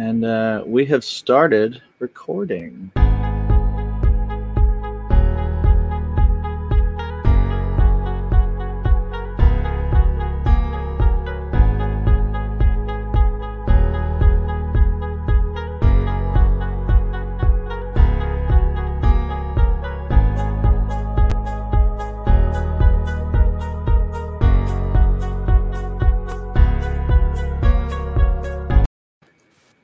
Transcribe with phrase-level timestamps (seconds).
[0.00, 2.90] And uh, we have started recording.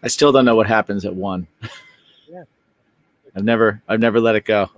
[0.06, 1.48] I still don't know what happens at one.
[2.28, 2.45] Yeah.
[3.34, 4.70] I've never I've never let it go.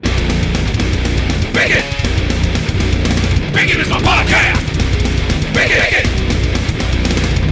[0.00, 1.82] Bacon!
[3.52, 4.62] Bacon is my podcast!
[5.52, 5.78] Bacon!
[5.82, 6.06] Bacon!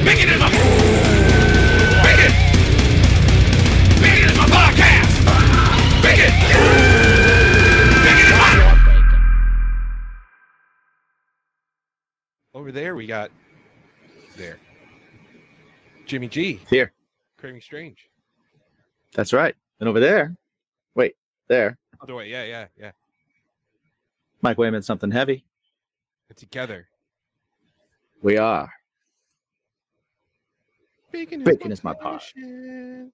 [0.05, 0.51] Bacon is my...
[2.07, 2.31] Bacon!
[4.01, 5.13] Bacon is my podcast!
[6.03, 6.31] Bacon!
[8.05, 8.51] Bacon is my...
[12.55, 13.33] Over there, we got
[14.37, 14.61] there
[16.07, 16.93] Jimmy G, Here.
[17.47, 18.09] Craving Strange.
[19.15, 19.55] That's right.
[19.79, 20.35] And over there,
[20.97, 21.15] wait,
[21.47, 22.91] there, Other way, yeah, yeah, yeah.
[24.43, 25.45] Mike Wayman, something heavy.
[26.29, 26.89] And together,
[28.21, 28.69] We are.
[31.13, 32.19] bacon is Bacon my is my pod.
[32.21, 33.13] passion.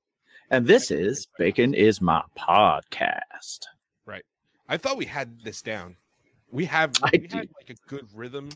[0.50, 3.60] And this is Bacon is My Podcast.
[4.06, 4.24] Right.
[4.66, 5.96] I thought we had this down.
[6.50, 7.36] We have I we do.
[7.36, 8.48] had like a good rhythm.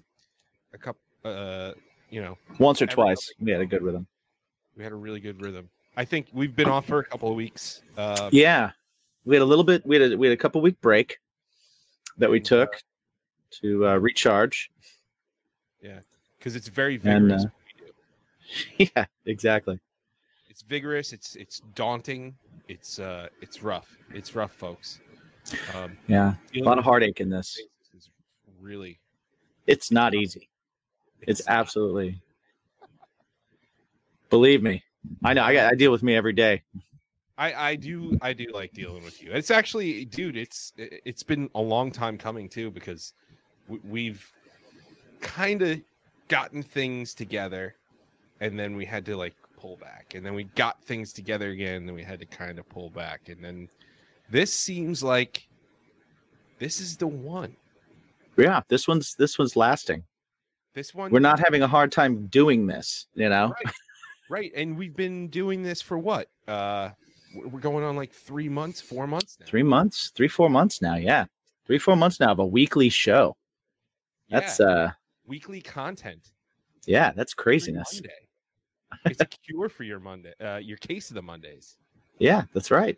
[0.73, 1.73] A couple, uh,
[2.09, 4.07] you know, Once or twice, couple- we had a good rhythm.
[4.77, 5.69] We had a really good rhythm.
[5.97, 7.83] I think we've been off for a couple of weeks.
[7.97, 8.71] Uh, Yeah.
[9.25, 11.19] We had a little bit, we had a, we had a couple week break
[12.19, 12.83] that we uh, took
[13.63, 14.71] to uh, recharge.
[15.83, 16.01] Yeah,
[16.39, 17.45] because it's very And, vigorous.
[17.45, 17.49] uh,
[18.79, 18.91] we do.
[18.97, 19.81] yeah, exactly.
[20.49, 21.13] It's vigorous.
[21.13, 22.35] It's it's daunting.
[22.69, 23.95] It's uh it's rough.
[24.15, 25.01] It's rough, folks.
[25.75, 26.35] Um, Yeah.
[26.55, 27.61] A lot of heartache in this.
[27.93, 28.11] this is
[28.61, 28.99] really
[29.67, 30.49] It's not easy.
[31.23, 32.21] It's absolutely.
[34.31, 34.83] Believe me,
[35.25, 35.43] I know.
[35.45, 35.73] I got.
[35.73, 36.63] I deal with me every day.
[37.39, 39.31] I I do I do like dealing with you.
[39.33, 40.37] It's actually, dude.
[40.37, 43.13] It's it- it's been a long time coming too because
[43.69, 44.33] we- we've
[45.21, 45.81] kind of
[46.29, 47.75] gotten things together,
[48.41, 51.83] and then we had to like pull back, and then we got things together again,
[51.87, 53.69] and we had to kind of pull back, and then
[54.31, 55.47] this seems like
[56.59, 57.55] this is the one.
[58.37, 60.05] Yeah, this one's this one's lasting.
[60.75, 63.07] This one We're not having a hard time doing this.
[63.15, 63.55] You know.
[63.65, 63.75] right,
[64.29, 66.29] right, and we've been doing this for what?
[66.47, 66.91] Uh,
[67.35, 69.47] we're going on like three months, four months now.
[69.47, 70.97] Three months, three four months now.
[70.97, 71.27] Yeah,
[71.67, 73.37] three four months now of a weekly show.
[74.31, 74.91] That's Yeah, uh,
[75.27, 76.33] weekly content.
[76.87, 78.01] yeah, that's craziness.
[79.05, 81.77] It's a cure for your Monday, uh, your case of the Mondays.
[82.19, 82.97] Yeah, that's right.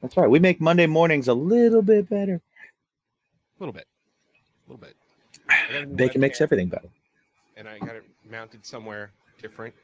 [0.00, 0.28] That's right.
[0.30, 2.34] We make Monday mornings a little bit better.
[2.34, 3.86] A little bit,
[4.66, 4.96] a little bit.
[5.48, 6.88] I got a new Bacon makes everything better.
[7.56, 9.10] and I got it mounted somewhere
[9.40, 9.74] different.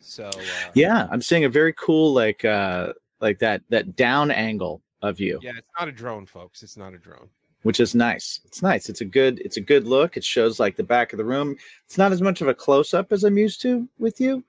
[0.00, 0.40] So uh,
[0.74, 5.38] Yeah, I'm seeing a very cool like uh like that that down angle of you.
[5.42, 6.62] yeah, it's not a drone, folks.
[6.62, 7.28] It's not a drone.
[7.62, 8.40] which is nice.
[8.46, 8.88] It's nice.
[8.88, 10.16] It's a good it's a good look.
[10.16, 11.56] It shows like the back of the room.
[11.86, 14.42] It's not as much of a close up as I'm used to with you.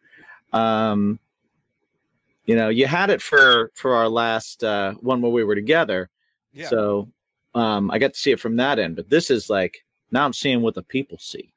[0.54, 1.20] Um
[2.46, 6.10] you know, you had it for for our last uh one where we were together.
[6.54, 7.10] Yeah, So
[7.56, 10.34] um I got to see it from that end, but this is like now I'm
[10.34, 11.54] seeing what the people see.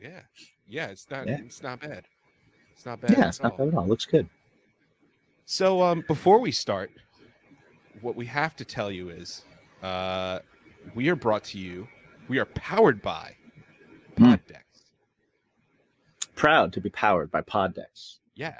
[0.00, 0.20] yeah,
[0.66, 0.88] yeah.
[0.88, 1.26] It's not.
[1.26, 1.38] Yeah.
[1.44, 2.04] It's not bad.
[2.84, 3.16] It's not bad.
[3.16, 3.58] yeah, it's not all.
[3.58, 3.84] bad at all.
[3.84, 4.28] It looks good.
[5.46, 6.90] So um, before we start,
[8.02, 9.42] what we have to tell you is
[9.82, 10.40] uh,
[10.94, 11.88] we are brought to you.
[12.28, 13.36] We are powered by
[14.18, 14.24] Hmm.
[14.34, 14.60] Poddex.
[16.36, 18.18] Proud to be powered by Poddex.
[18.34, 18.58] Yeah,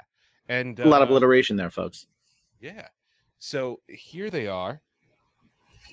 [0.49, 2.07] and A lot of uh, alliteration there, folks.
[2.59, 2.87] Yeah.
[3.37, 4.81] So here they are.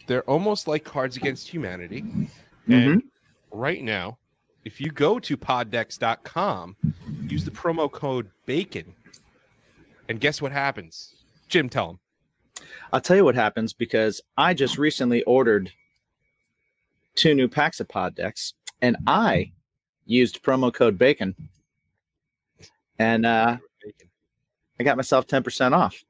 [0.06, 2.02] They're almost like Cards Against Humanity.
[2.02, 2.28] Mhm.
[2.68, 3.02] And
[3.50, 4.16] right now,
[4.64, 6.76] if you go to poddex.com,
[7.28, 8.86] use the promo code BACON,
[10.08, 11.14] and guess what happens?
[11.48, 11.98] Jim, tell them.
[12.92, 15.70] I'll tell you what happens because I just recently ordered
[17.14, 19.52] two new packs of Poddex and I
[20.06, 21.34] used promo code bacon
[22.98, 23.56] and uh,
[24.78, 26.04] I got myself 10% off.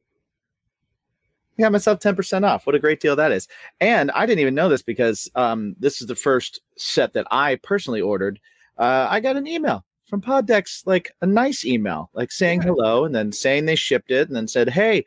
[1.59, 2.67] I got myself 10% off.
[2.67, 3.47] What a great deal that is.
[3.81, 7.57] And I didn't even know this because um, this is the first set that I
[7.63, 8.41] personally ordered.
[8.79, 12.69] Uh, I got an email from Poddex, like a nice email, like saying Yeah.
[12.69, 15.05] hello and then saying they shipped it and then said, hey,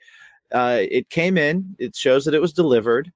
[0.52, 1.76] uh, it came in.
[1.80, 3.12] It shows that it was delivered.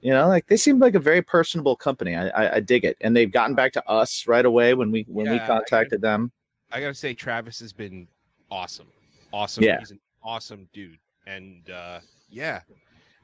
[0.00, 2.16] You know, like they seem like a very personable company.
[2.16, 5.06] I, I, I dig it, and they've gotten back to us right away when we
[5.08, 6.32] when we Yeah, I- contacted them.
[6.72, 8.08] I gotta say, Travis has been
[8.50, 8.88] awesome.
[9.32, 9.62] Awesome.
[9.62, 9.78] Yeah.
[9.78, 10.98] He's an awesome dude.
[11.28, 12.00] And uh,
[12.32, 12.60] yeah,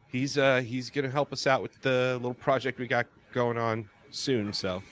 [0.09, 3.89] he's uh, he's gonna help us out with the little project we got going on
[4.11, 4.53] soon.
[4.53, 4.83] So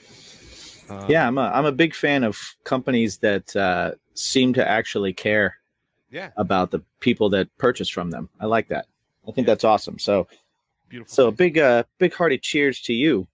[0.89, 5.13] um, yeah, I'm a I'm a big fan of companies that uh, seem to actually
[5.13, 5.55] care
[6.09, 8.29] Yeah, about the people that purchase from them.
[8.39, 8.87] I like that.
[9.27, 9.99] I think that's awesome.
[9.99, 10.27] So
[10.89, 11.13] beautiful.
[11.13, 13.27] so big uh big hearty cheers to you,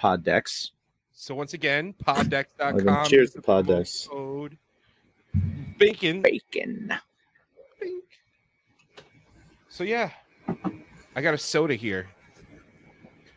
[0.00, 0.70] Poddex.
[1.12, 2.84] So once again, poddex.com.
[2.84, 4.08] Well, cheers to the promo Poddex.
[4.08, 4.58] Code
[5.78, 6.22] bacon.
[6.22, 6.92] Bacon.
[7.80, 8.04] Bink.
[9.68, 10.10] So yeah,
[11.14, 12.08] I got a soda here.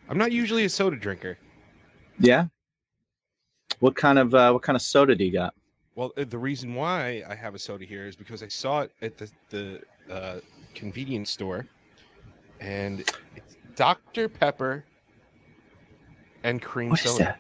[0.10, 1.38] I'm not usually a soda drinker.
[2.20, 2.48] Yeah.
[3.80, 5.54] What kind of uh what kind of soda do you got?
[5.96, 8.92] Well, uh, the reason why I have a soda here is because I saw it
[9.02, 10.40] at the the uh,
[10.74, 11.68] convenience store,
[12.60, 13.02] and
[13.36, 14.84] it's Dr Pepper
[16.44, 17.38] and cream What soda.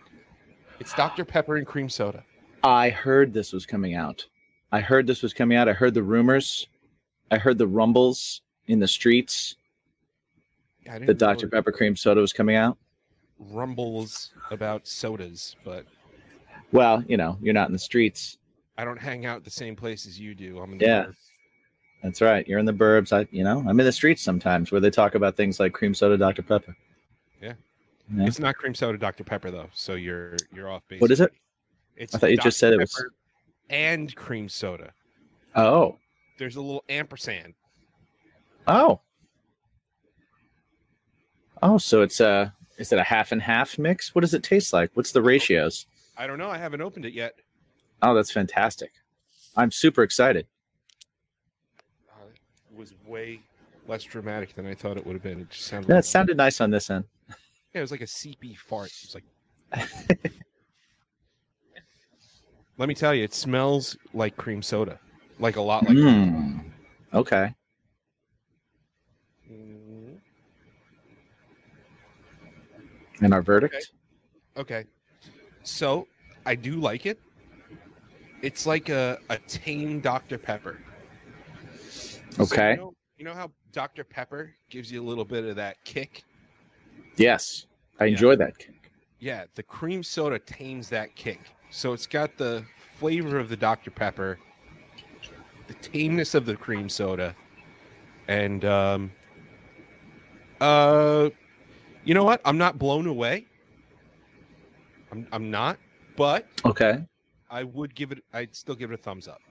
[0.79, 2.23] It's Dr Pepper and cream soda.
[2.63, 4.25] I heard this was coming out.
[4.71, 5.67] I heard this was coming out.
[5.67, 6.67] I heard the rumors.
[7.31, 9.55] I heard the rumbles in the streets
[10.87, 11.47] I didn't that Dr.
[11.47, 12.77] Pepper cream soda was coming out.
[13.39, 15.85] rumbles about sodas, but
[16.71, 18.37] Well, you know, you're not in the streets.
[18.77, 20.59] I don't hang out the same place as you do.
[20.59, 21.03] I'm in the Yeah.
[21.05, 21.15] burbs.
[22.03, 22.47] That's right.
[22.47, 23.11] You're in the burbs.
[23.11, 25.93] I, you know, I'm in the streets sometimes where they talk about things like cream
[25.93, 26.41] soda, Dr.
[26.43, 26.75] Pepper.
[27.41, 27.53] Yeah.
[28.13, 28.25] Yeah.
[28.27, 30.99] It's not cream soda Dr Pepper though, so you're you're off base.
[31.01, 31.31] What is it?
[31.95, 33.05] It's I thought you just said it was-
[33.69, 34.93] and cream soda.
[35.55, 35.97] Oh,
[36.37, 37.53] There's a little ampersand.
[38.67, 39.01] oh,
[41.61, 41.77] oh.
[41.77, 44.15] So it's a is it a half and half mix?
[44.15, 44.91] What does it taste like?
[44.93, 45.85] What's the ratios?
[46.17, 46.49] I don't know.
[46.49, 47.35] I haven't opened it yet.
[48.01, 48.91] Oh, that's fantastic.
[49.55, 50.47] I'm super excited.
[52.09, 53.41] Uh, it was way
[53.87, 55.41] less dramatic than I thought it would have been.
[55.41, 55.87] It just sounded.
[55.87, 57.05] That like, sounded nice on this end.
[57.71, 58.87] Yeah, it was like a seepy fart.
[58.87, 60.31] It was like.
[62.79, 64.99] Let me tell you, it smells like cream soda,
[65.37, 65.95] like a lot like.
[65.95, 66.63] Mm.
[67.13, 67.53] Okay.
[73.21, 73.91] And our verdict?
[74.57, 74.85] Okay,
[75.63, 76.07] so
[76.45, 77.19] I do like it.
[78.41, 80.79] It's like a a tame Dr Pepper.
[82.31, 82.71] So Okay.
[82.71, 86.23] you, know, you know how Dr Pepper gives you a little bit of that kick.
[87.17, 87.65] Yes.
[87.99, 88.11] I Yeah.
[88.11, 88.91] enjoy that kick.
[89.19, 91.41] Yeah, the cream soda tames that kick.
[91.69, 92.63] So it's got the
[92.97, 93.91] flavor of the Dr.
[93.91, 94.39] Pepper,
[95.67, 97.35] the tameness of the cream soda,
[98.29, 99.11] and um
[100.61, 101.29] uh
[102.03, 102.41] you know what?
[102.45, 103.45] I'm not blown away.
[105.11, 105.77] I'm I'm not,
[106.15, 107.03] but Okay.
[107.49, 109.41] I would give it I'd still give it a thumbs up.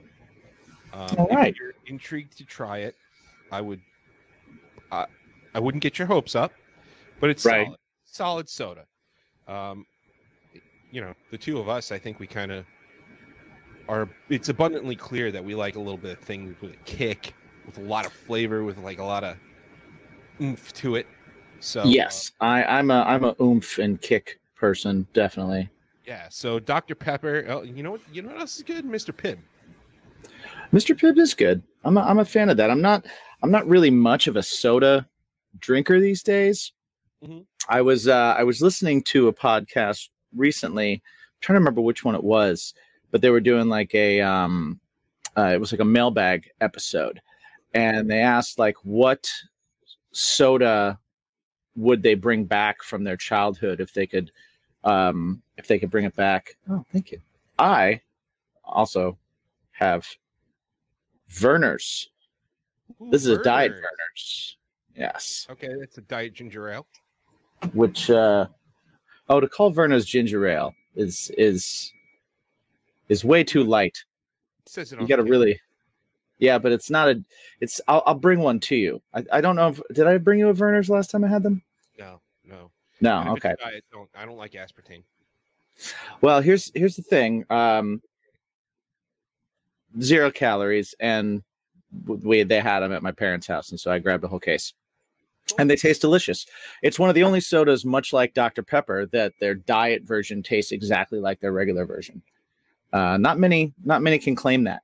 [0.92, 1.52] Um All right.
[1.52, 2.96] if you're intrigued to try it,
[3.50, 3.80] I would
[4.90, 5.06] I
[5.54, 6.52] I wouldn't get your hopes up,
[7.20, 7.66] but it's Right.
[7.66, 7.78] solid.
[8.04, 8.84] Solid soda.
[9.46, 9.84] Um
[10.90, 12.64] you know, the two of us, I think we kind of
[13.88, 17.34] are it's abundantly clear that we like a little bit of thing with a kick,
[17.66, 19.36] with a lot of flavor, with like a lot of
[20.40, 21.06] oomph to it.
[21.60, 22.32] So uh, yes.
[22.40, 25.69] I, I'm a I'm a oomph and kick person, definitely.
[26.06, 26.26] yeah.
[26.31, 26.94] So Dr.
[26.94, 28.00] Pepper, oh, you know what?
[28.12, 29.12] You know what else is good, Mr.
[29.12, 29.38] Pibb.
[30.72, 30.99] Mr.
[30.99, 31.62] Pibb is good.
[31.84, 32.70] I'm a, I'm a fan of that.
[32.70, 33.06] I'm not
[33.43, 35.06] I'm not really much of a soda
[35.58, 36.72] drinker these days.
[37.25, 37.44] Mhm.
[37.69, 40.93] I was uh, I was listening to a podcast recently.
[40.94, 41.00] I'm
[41.40, 42.75] trying to remember which one it was,
[43.10, 44.81] but they were doing like a um,
[45.37, 47.20] uh, it was like a mailbag episode,
[47.75, 49.28] and they asked like what
[50.12, 50.99] soda
[51.78, 54.30] would they bring back from their childhood if they could
[54.84, 56.56] um, if they could bring it back.
[56.69, 57.20] Oh, thank you.
[57.58, 58.00] I
[58.64, 59.17] also
[59.72, 60.06] have
[61.31, 62.08] Vernors.
[63.00, 64.55] Ooh, This is a diet Vernors.
[64.96, 65.46] Yes.
[65.50, 66.86] Okay, it's a diet ginger ale.
[67.72, 68.46] Which uh
[69.29, 71.93] oh to call Vernors ginger ale is is
[73.08, 74.05] is way too light.
[74.67, 75.60] It says it You on gotta really
[76.38, 77.22] yeah, but it's not a
[77.60, 79.03] it's I'll I'll bring one to you.
[79.12, 81.43] I, I don't know if did I bring you a Vernors last time I had
[81.43, 81.62] them?
[81.98, 82.70] No, no.
[83.00, 83.55] No, okay.
[83.62, 85.02] diet, don't, I don't like aspartame.
[86.20, 87.44] Well, here's here's the thing.
[87.50, 88.02] Um,
[90.00, 91.43] zero calories, and
[92.06, 94.74] we they had them at my parents' house, and so I grabbed a whole case,
[95.58, 96.46] and they taste delicious.
[96.82, 100.72] It's one of the only sodas, much like Dr Pepper, that their diet version tastes
[100.72, 102.22] exactly like their regular version.
[102.93, 104.82] Uh, not many, not many can claim that.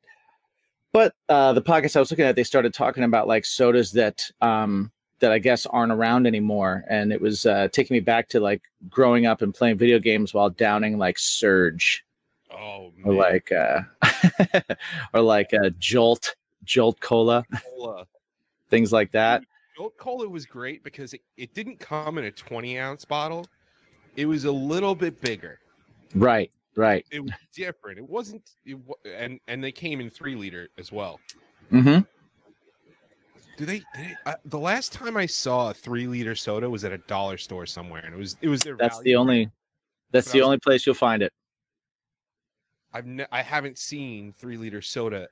[0.92, 4.30] But uh, the podcast I was looking at, they started talking about like sodas that
[4.40, 4.92] um,
[5.24, 8.60] that I guess aren't around anymore, and it was uh, taking me back to like
[8.90, 12.04] growing up and playing video games while downing like Surge
[12.52, 13.80] Oh, or like uh,
[15.14, 17.42] or like uh, Jolt, Jolt Cola,
[17.74, 18.06] Cola.
[18.70, 19.42] things like that.
[19.74, 23.46] Jolt Cola was great because it, it didn't come in a 20 ounce bottle.
[24.16, 25.58] It was a little bit bigger.
[26.14, 27.06] Right, right.
[27.10, 27.98] It was different.
[27.98, 28.76] It wasn't, it,
[29.06, 31.18] and and they came in three liter as well.
[31.70, 32.00] hmm
[33.56, 33.82] Do they?
[33.94, 37.36] they uh, the last time I saw a three liter soda was at a dollar
[37.36, 38.76] store somewhere, and it was it was their.
[38.76, 39.50] That's the only.
[40.10, 41.32] That's the was- only place you'll find it.
[42.92, 45.28] I've ne- I haven't seen three liter soda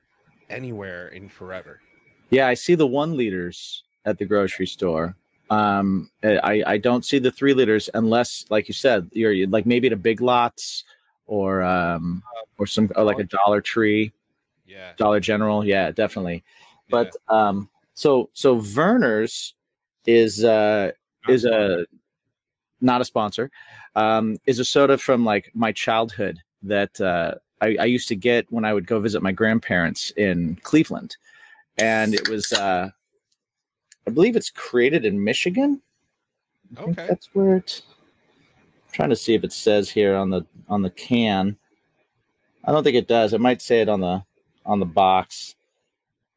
[0.49, 1.79] anywhere in forever.
[2.29, 5.15] Yeah, I see the one liters at the grocery store.
[5.49, 9.87] Um, I I don't see the three liters unless, like you said, you're like maybe
[9.87, 10.83] at a Big Lots
[11.25, 12.23] or um
[12.57, 14.11] or some or like a Dollar Tree,
[14.65, 14.93] Yeah.
[14.97, 15.65] Dollar General.
[15.65, 16.43] Yeah, definitely.
[16.45, 16.79] yeah.
[16.89, 19.53] But um, so so Vernors
[20.05, 20.91] is uh
[21.27, 21.85] is a
[22.81, 23.49] not a sponsor,
[23.95, 28.51] um, is a soda from like my childhood that uh, I, I used to get
[28.51, 31.15] when I would go visit my grandparents in Cleveland,
[31.77, 32.89] and it was uh,
[34.05, 35.81] I believe it's created in Michigan.
[36.77, 37.07] I Okay.
[37.07, 37.81] that's where it.
[37.87, 41.55] I'm trying to see if it says here on the on the can.
[42.65, 43.33] I don't think it does.
[43.33, 44.23] It might say it on the
[44.65, 45.55] on the box,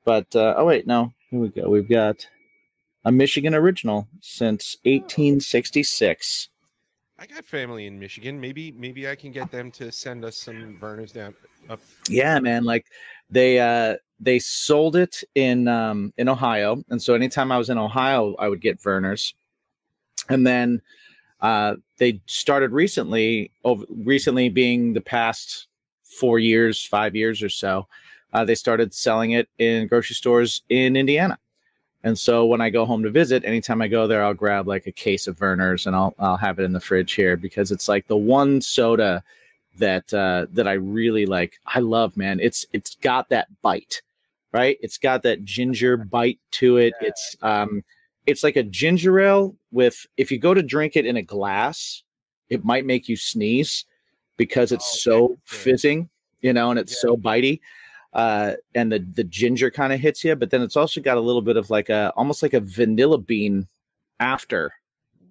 [0.04, 1.12] but uh, oh wait, no.
[1.30, 1.68] Here we go.
[1.68, 2.26] We've got
[3.04, 6.48] a Michigan original since 1866.
[7.18, 8.38] I got family in Michigan.
[8.38, 11.34] Maybe maybe I can get them to send us some Vernors down
[11.70, 11.80] up.
[12.08, 12.64] Yeah, man.
[12.64, 12.86] Like
[13.30, 16.82] they uh they sold it in um in Ohio.
[16.90, 19.34] And so anytime I was in Ohio, I would get Vernors.
[20.28, 20.82] And then
[21.40, 25.68] uh they started recently over recently being the past
[26.04, 27.88] four years, five years or so,
[28.32, 31.38] uh, they started selling it in grocery stores in Indiana.
[32.04, 34.86] And so when I go home to visit, anytime I go there, I'll grab like
[34.86, 37.88] a case of Vernors and I'll I'll have it in the fridge here because it's
[37.88, 39.24] like the one soda
[39.78, 41.58] that uh, that I really like.
[41.66, 42.38] I love, man.
[42.38, 44.02] It's it's got that bite,
[44.52, 44.78] right?
[44.82, 46.92] It's got that ginger bite to it.
[47.00, 47.82] It's um,
[48.26, 50.06] it's like a ginger ale with.
[50.16, 52.04] If you go to drink it in a glass,
[52.50, 53.84] it might make you sneeze
[54.36, 55.28] because it's Oh, so.
[55.30, 55.36] Yeah.
[55.44, 56.08] fizzing,
[56.40, 57.08] you know, and it's Yeah.
[57.08, 57.60] so bitey.
[58.16, 61.20] Uh, and the the ginger kind of hits you, but then it's also got a
[61.20, 63.68] little bit of like a almost like a vanilla bean
[64.20, 64.72] after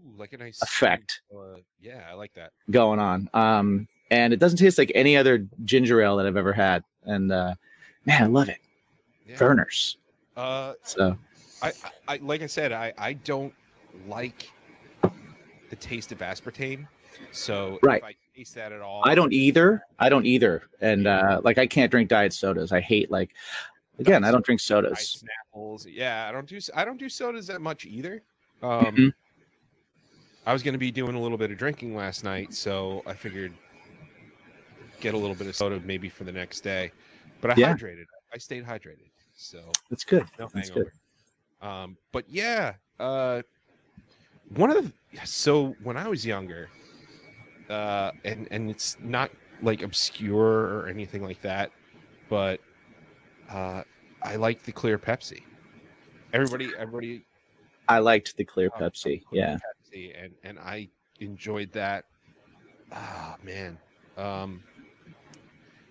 [0.06, 2.51] Ooh, like a nice effect Uh, yeah, I like that.
[2.70, 3.27] going on.
[3.34, 6.84] Um, and it doesn't taste like any other ginger ale that I've ever had.
[7.06, 7.56] And uh,
[8.06, 8.60] man, I love it.
[9.27, 9.38] Yeah.
[9.38, 9.96] Vernors.
[10.38, 11.18] Uh, So
[11.63, 11.74] I, I,
[12.08, 13.54] I like I said, I, I don't
[14.08, 14.51] like
[15.72, 16.88] the taste of aspartame.
[17.32, 17.98] So Right.
[17.98, 19.84] if I taste that at all, I don't either.
[20.00, 20.63] I don't either.
[20.82, 22.72] And uh, like I can't drink diet sodas.
[22.72, 23.34] I hate like
[24.00, 25.24] again, I don't drink sodas.
[25.24, 25.86] Snapples.
[25.89, 28.22] Yeah, I don't do I don't do sodas that much either.
[28.62, 29.13] Um, Mhm.
[30.48, 33.13] I was going to be doing a little bit of drinking last night, so I
[33.13, 33.51] figured
[35.00, 36.92] get a little bit of soda maybe for the next day.
[37.42, 37.74] But I Yeah.
[37.74, 38.06] hydrated.
[38.34, 40.25] I stayed hydrated, so That's good.
[40.38, 40.92] no That's hangover.
[41.62, 43.42] Um, but yeah, uh,
[44.50, 46.70] one of the so when I was younger,
[47.69, 49.31] uh, and and it's not
[49.62, 51.72] like obscure or anything like that,
[52.29, 52.60] but
[53.50, 53.84] uh,
[54.22, 55.43] I like the clear Pepsi.
[56.34, 57.25] Everybody, everybody,
[57.88, 59.24] I liked the clear um, Pepsi.
[59.24, 59.57] clear Yeah.
[59.57, 62.05] Pepsi, and and I enjoyed that.
[62.91, 63.77] Ah, man.
[64.17, 64.63] Um,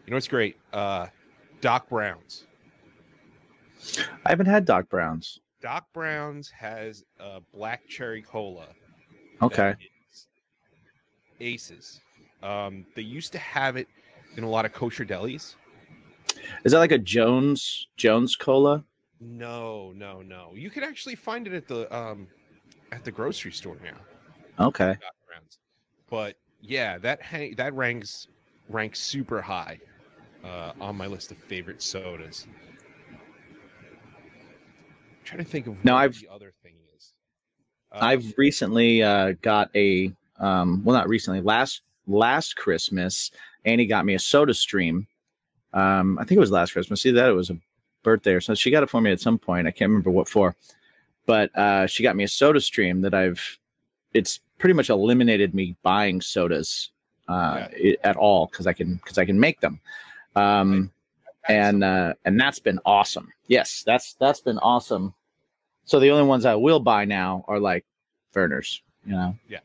[0.04, 0.56] you know what's great?
[0.72, 1.06] Uh,
[1.60, 2.46] Doc Brown's.
[4.24, 5.40] I haven't had Doc Brown's.
[5.60, 8.68] Doc Brown's has a black cherry cola.
[9.42, 9.74] Okay.
[11.40, 12.00] Aces.
[12.42, 13.88] Um, they used to have it
[14.36, 15.54] in a lot of kosher delis.
[16.64, 18.84] Is that like a Jones Jones cola?
[19.20, 20.52] No, no, no.
[20.54, 22.26] You could actually find it at the um
[22.92, 23.96] at the grocery store now.
[24.66, 24.96] Okay.
[26.10, 28.28] But yeah, that hang, that ranks
[28.68, 29.78] ranks super high
[30.44, 32.46] uh, on my list of favorite sodas.
[35.24, 37.12] trying to think of Now, what I've- the other thing is.
[37.92, 41.40] I've Um, recently uh, got a um, well, not recently.
[41.40, 43.30] Last last Christmas,
[43.64, 45.06] Annie got me a Soda Stream.
[45.72, 47.02] Um, I think it was last Christmas.
[47.02, 47.58] See that it was a
[48.02, 48.58] birthday or something.
[48.58, 49.66] She got it for me at some point.
[49.66, 50.54] I can't remember what for,
[51.26, 53.40] but uh, she got me a Soda Stream that I've.
[54.12, 56.90] It's pretty much eliminated me buying sodas
[57.28, 59.80] uh, i- at all because I can because I can make them.
[60.36, 60.90] Um,
[61.48, 63.32] and uh, and that's been awesome.
[63.48, 65.14] Yes, that's that's been awesome.
[65.84, 67.84] So the only ones I will buy now are like
[68.34, 68.80] Vernors.
[69.04, 69.58] You know, yeah,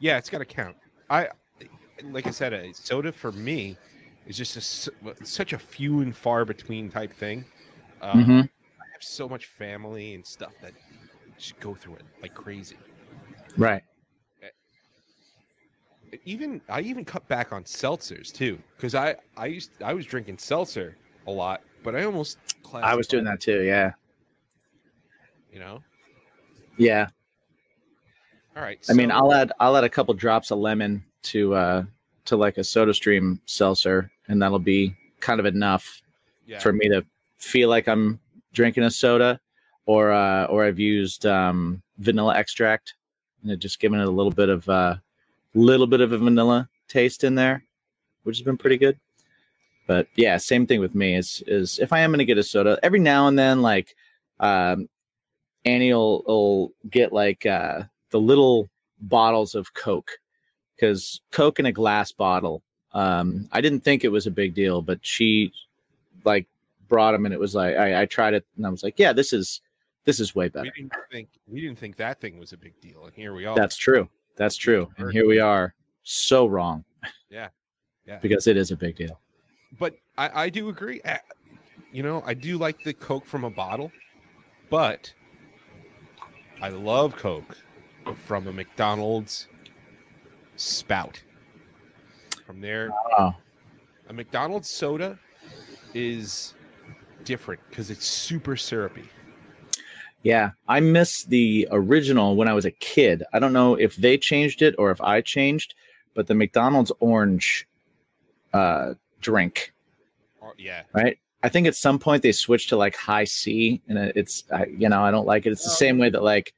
[0.00, 0.76] it's got to count.
[1.10, 1.28] I
[2.04, 3.76] like I said, a soda for me
[4.26, 7.44] is just a such a few and far between type thing.
[8.02, 8.48] Um, Mhm.
[8.80, 10.72] I have so much family and stuff that
[11.36, 12.76] just go through it like crazy.
[13.56, 13.82] right?
[16.24, 20.38] Even I even cut back on seltzers too because I I used I was drinking
[20.38, 22.38] seltzer a lot, but I almost
[22.74, 23.62] I was doing that too.
[23.62, 23.92] Yeah,
[25.52, 25.82] You know.
[26.78, 27.08] yeah.
[28.58, 28.84] All right.
[28.90, 31.84] I mean, I'll add I'll add a couple drops of lemon to uh
[32.24, 36.02] to like a Soda Stream seltzer, and that'll be kind of enough
[36.44, 36.58] yeah.
[36.58, 37.04] for me to
[37.38, 38.18] feel like I'm
[38.52, 39.38] drinking a soda,
[39.86, 42.94] or uh, or I've used um, vanilla extract
[43.44, 44.96] and just giving it a little bit of uh,
[45.54, 47.62] little bit of a vanilla taste in there,
[48.24, 48.98] which has been pretty good.
[49.86, 51.14] But yeah, same thing with me.
[51.14, 53.94] Is is if I am going to get a soda, every now and then, like
[54.40, 54.88] um,
[55.64, 58.68] Annie will, will get like uh, the little
[59.00, 60.10] bottles of Coke
[60.76, 62.62] because Coke in a glass bottle.
[62.92, 65.52] Um, I didn't think it was a big deal, but she
[66.24, 66.46] like
[66.88, 69.12] brought them, and it was like I, I tried it, and I was like, yeah,
[69.12, 69.60] this is
[70.04, 70.70] this is way better.
[70.74, 73.44] We didn't think we didn't think that thing was a big deal, and here we
[73.44, 73.54] are.
[73.54, 74.08] That's true.
[74.36, 74.88] That's true.
[74.98, 76.84] And here we are, so wrong.
[77.28, 77.48] Yeah.
[78.06, 78.18] Yeah.
[78.20, 79.20] Because it is a big deal.
[79.78, 81.02] but I, I do agree.
[81.92, 83.92] You know, I do like the Coke from a bottle,
[84.70, 85.12] but
[86.62, 87.58] I love Coke
[88.14, 89.46] from a McDonald's
[90.56, 91.20] spout.
[92.46, 93.34] From there, Oh,
[94.08, 95.18] a McDonald's soda
[95.94, 96.54] is
[97.24, 99.04] different because it's super syrupy.
[100.22, 100.50] yeah.
[100.66, 103.22] I miss the original when I was a kid.
[103.32, 105.74] I don't know if they changed it or if I changed,
[106.14, 107.66] but the McDonald's orange
[108.54, 109.72] uh, drink,
[110.40, 111.18] Or, yeah, right?
[111.42, 115.02] I think at some point they switched to like Hi-C, and it's I, you know
[115.02, 115.52] I don't like it.
[115.52, 116.52] It's the same way that like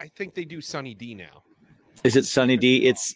[0.00, 1.42] I think they do Sunny D now.
[2.04, 2.86] is it Sunny D?
[2.86, 3.14] It's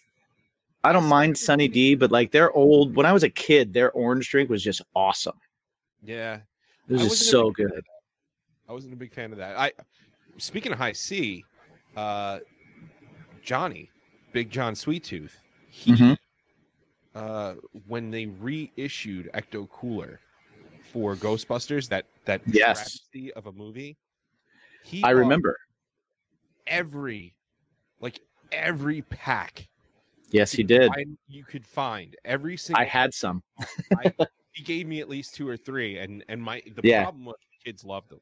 [0.83, 3.91] I don't mind Sunny D, but like their old when I was a kid, their
[3.91, 5.39] orange drink was just awesome.
[6.03, 6.39] Yeah,
[6.89, 7.83] It was just so big fan of good.
[8.67, 9.57] I wasn't a big fan of that.
[9.57, 9.71] I
[10.37, 11.45] speaking of Hi-C,
[11.95, 12.39] uh,
[13.41, 13.89] Johnny,
[14.33, 16.17] Big John Sweet Tooth, he Mhm.
[17.15, 17.55] uh,
[17.87, 20.19] when they reissued Ecto Cooler
[20.91, 22.77] for Ghostbusters, that that Yes.
[22.77, 23.97] travesty of a movie,
[24.83, 25.57] he I bought remember.
[26.67, 27.33] Every
[27.99, 28.19] like
[28.51, 29.67] every pack
[30.31, 30.91] Yes, he did.
[30.91, 32.81] find- you could find every single.
[32.81, 33.43] I had some.
[34.53, 37.03] he gave me at least two or three, and and my the Yeah.
[37.03, 38.19] problem was kids loved them.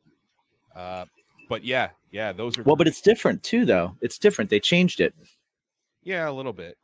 [0.75, 1.05] Uh,
[1.49, 3.95] but yeah, yeah, those are Well, but it's different too, though.
[4.01, 4.49] It's different.
[4.49, 5.13] They changed it.
[6.03, 6.77] yeah, a little bit.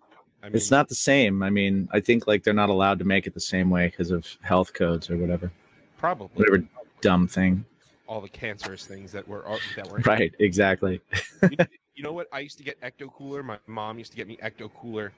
[0.43, 1.41] I mean, It's not the same.
[1.43, 4.11] I mean, I think like they're not allowed to make it the same way because
[4.11, 5.51] of health codes or whatever,
[5.97, 6.63] probably whatever
[7.01, 7.65] dumb thing.
[8.08, 10.34] All the cancerous things that were uh, that were Right.
[10.39, 11.02] Exactly.
[11.43, 11.58] you,
[11.96, 12.28] you know what?
[12.32, 13.43] I used to get Ecto Cooler.
[13.43, 15.13] My mom used to get me Ecto Cooler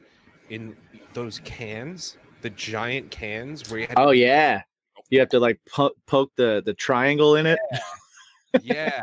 [0.49, 0.75] in
[1.13, 3.97] those cans, the giant cans where you had.
[3.97, 4.63] Oh yeah.
[5.09, 7.59] You have to like po- poke the the triangle in it.
[8.61, 9.01] yeah,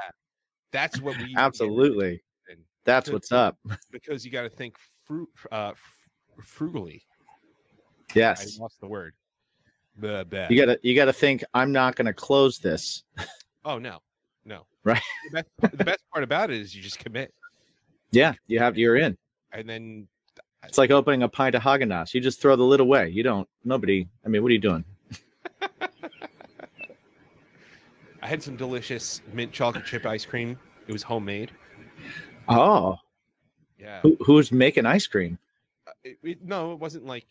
[0.72, 2.22] that's what we to Absolutely.
[2.85, 3.59] That's what's up.
[3.90, 5.72] because you got to think fruit uh,
[6.40, 7.03] frugally.
[8.14, 8.57] Yes.
[8.59, 9.14] I lost the word.
[10.01, 10.25] You
[10.59, 11.42] gotta you gotta think.
[11.55, 13.03] I'm not gonna close this.
[13.66, 13.98] Oh no,
[14.44, 14.64] no.
[14.85, 15.02] Right.
[15.31, 17.35] The best, part- the best part about it is you just commit,
[18.12, 18.35] Yeah.
[18.46, 18.79] You have.
[18.79, 19.18] You're in.
[19.52, 20.07] and then
[20.64, 22.14] It's like opening a pint of Haagen-Dazs.
[22.14, 23.09] You just throw the lid away.
[23.11, 23.48] You don't.
[23.64, 24.09] Nobody.
[24.24, 24.85] I mean, what are you doing?
[28.22, 30.59] I had some delicious mint chocolate chip ice cream.
[30.87, 31.50] It was homemade.
[32.48, 32.96] Oh,
[33.79, 34.00] Yeah.
[34.02, 35.38] who, who's making ice cream?
[35.87, 37.26] Uh, It, it- no, it wasn't like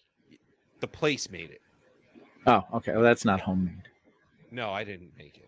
[0.81, 1.61] the place made it.
[2.47, 2.91] Oh, okay.
[2.91, 3.87] Well, that's not homemade.
[4.51, 5.44] No, I didn't make it.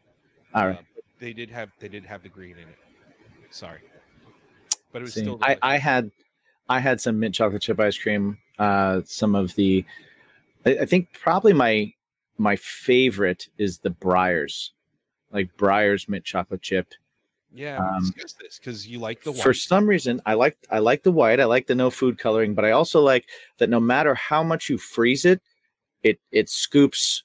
[0.57, 0.77] All right.
[0.79, 2.77] Uh, they did have they did have the green in it.
[3.51, 3.79] Sorry,
[4.91, 5.37] but it was See, still.
[5.41, 6.09] I, I had
[6.67, 8.39] I had some mint chocolate chip ice cream.
[8.57, 9.85] Uh, some of the,
[10.65, 11.93] I, I think probably my
[12.39, 14.71] my favorite is the Breyers,
[15.31, 16.91] like Breyers mint chocolate chip.
[17.53, 17.77] yeah.
[17.77, 21.03] um, we discussed this because you like the For some reason, I like I like
[21.03, 21.39] the white.
[21.39, 24.69] I like the no food coloring, but I also like that no matter how much
[24.69, 25.39] you freeze it,
[26.01, 27.23] it it scoops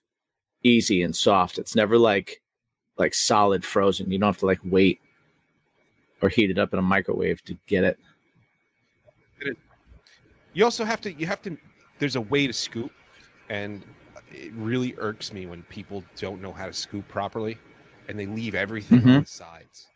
[0.63, 1.59] easy and soft.
[1.59, 2.42] It's never like
[3.03, 4.11] like solid frozen.
[4.11, 5.01] You don't have to like wait
[6.23, 7.99] or heat it up in a microwave to get it.
[10.55, 11.57] You also have to you have to.
[11.99, 12.93] There's a way to scoop,
[13.49, 13.83] and
[14.31, 17.59] it really irks me when people don't know how to scoop properly,
[18.09, 19.17] and they leave everything Mhm.
[19.17, 19.89] on the sides.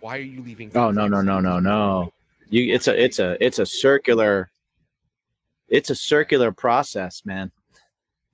[0.00, 0.70] Why are you leaving?
[0.74, 2.12] Oh no no no no no!
[2.48, 4.50] You it's a it's a it's a circular.
[5.68, 7.52] It's a circular process, man.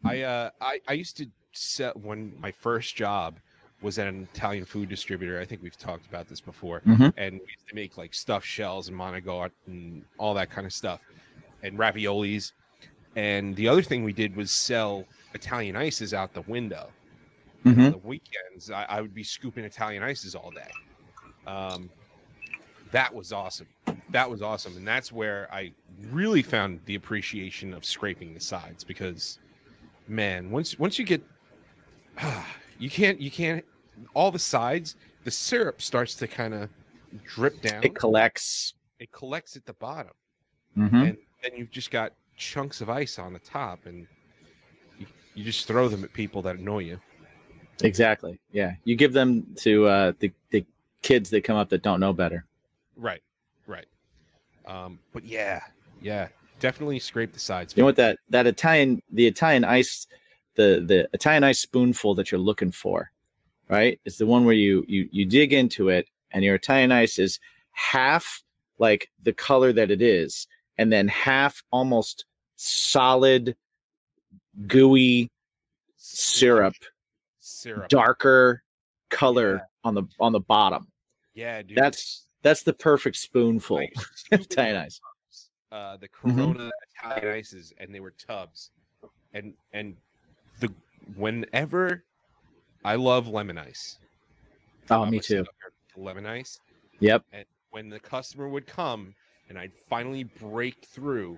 [0.05, 3.39] I uh I, I used to set when my first job
[3.87, 5.41] was at an Italian food distributor.
[5.41, 6.81] I think we've talked about this before.
[6.81, 7.15] Mhm.
[7.17, 10.73] And we used to make like stuffed shells and monogot and all that kind of
[10.73, 11.01] stuff
[11.63, 12.53] and raviolis.
[13.15, 16.91] And the other thing we did was sell Italian ices out the window.
[17.65, 17.87] Mhm.
[17.87, 20.71] On the weekends, I, I would be scooping Italian ices all day.
[21.47, 21.89] Um,
[22.91, 23.69] that was awesome.
[24.11, 25.73] That was awesome, and that's where I
[26.11, 29.39] really found the appreciation of scraping the sides because,
[30.09, 31.23] man, once once you get,
[32.79, 33.65] you can't you can't
[34.15, 34.97] all the sides.
[35.25, 36.71] The syrup starts to kind of
[37.25, 37.83] drip down.
[37.85, 38.75] It collects.
[38.99, 40.13] It collects at the bottom,
[40.77, 41.09] Mhm.
[41.09, 44.07] and then you've just got chunks of ice on the top, and
[44.99, 47.01] you, you just throw them at people that annoy you.
[47.83, 48.39] Exactly.
[48.53, 50.65] Yeah, you give them to uh, the the
[51.03, 52.47] kids that come up that don't know better.
[52.97, 53.23] Right,
[53.67, 53.87] right.
[54.65, 55.61] Um, but yeah,
[56.01, 56.29] yeah,
[56.59, 57.77] definitely scrape the sides.
[57.77, 60.07] You know what that that Italian the Italian ice
[60.55, 63.11] the the Italian ice spoonful that you're looking for,
[63.69, 64.01] right?
[64.05, 67.39] It's the one where you you you dig into it and your Italian ice is
[67.73, 68.43] half
[68.79, 70.47] like the color that it is,
[70.79, 72.25] and then half almost
[72.57, 73.57] solid,
[74.67, 75.31] gooey
[75.97, 76.75] syrup,
[77.41, 77.89] Syrup.
[77.89, 78.63] darker
[79.11, 79.61] color Yeah.
[79.85, 80.91] on the on the bottom.
[81.35, 81.77] Yeah, dude.
[81.77, 83.79] That's that's the perfect spoonful
[84.33, 85.01] of Italian ice.
[85.73, 86.13] uh, the Mhm.
[86.13, 88.71] Corona Italian ices, and they were tubs,
[89.33, 89.97] and and
[90.61, 90.73] the
[91.17, 92.05] whenever
[92.87, 93.99] I love lemon ice.
[94.91, 95.45] Oh, me too.
[95.97, 96.61] Lemon ice,
[97.01, 97.25] Yep.
[97.33, 99.13] and when the customer would come,
[99.49, 101.37] and I'd finally break through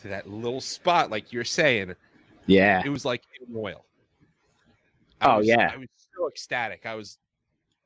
[0.00, 1.94] to that little spot, like you're saying,
[2.46, 2.80] Yeah.
[2.82, 3.22] it was like
[3.54, 3.84] oil.
[5.20, 5.70] Oh, was, yeah.
[5.70, 6.86] I was so ecstatic.
[6.86, 7.18] I was,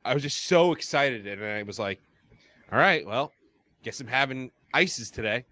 [0.05, 2.01] I was just so excited, and I was like,
[2.70, 3.33] "All right, well,
[3.83, 5.44] guess I'm having ices today."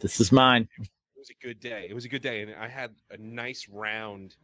[0.00, 0.68] This is mine.
[0.78, 1.86] it was a good day.
[1.88, 4.36] It was a good day, and I had a nice round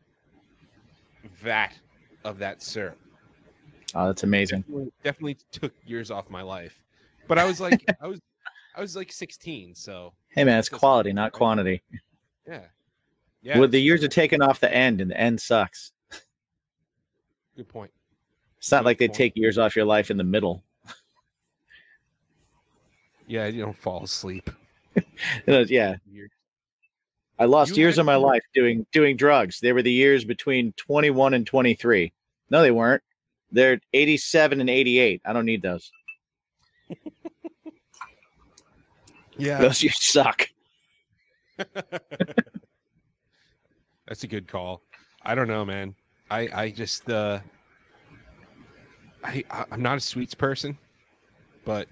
[1.43, 1.79] vat
[2.25, 2.99] of that syrup.
[3.95, 4.61] Oh, that's amazing.
[4.63, 6.83] Definitely, definitely took years off my life,
[7.29, 8.21] but I was like, I was,
[8.75, 11.83] I was like 16, so Hey man, it's quality, not quantity.
[12.47, 12.63] yeah,
[13.43, 13.59] yeah.
[13.59, 15.93] Well, the years are taken off the end, and the end sucks.
[17.57, 17.91] Good point.
[18.59, 19.17] It's not Good like they point.
[19.17, 20.63] take years off your life in the middle.
[23.27, 24.51] Yeah, you don't fall asleep.
[25.47, 25.97] Yeah.
[27.43, 29.59] I lost You years of my life doing doing drugs.
[29.59, 32.13] They were the years between 21 and 23.
[32.51, 33.03] No, they weren't.
[33.51, 35.23] They're 87 and 88.
[35.25, 35.91] I don't need those.
[39.39, 40.47] Yeah, Those years suck.
[41.57, 41.73] that's
[44.23, 44.83] a good call.
[45.23, 45.95] I don't know, man.
[46.31, 47.41] I I just uh,
[49.25, 50.77] I I'm not a sweets person,
[51.65, 51.89] but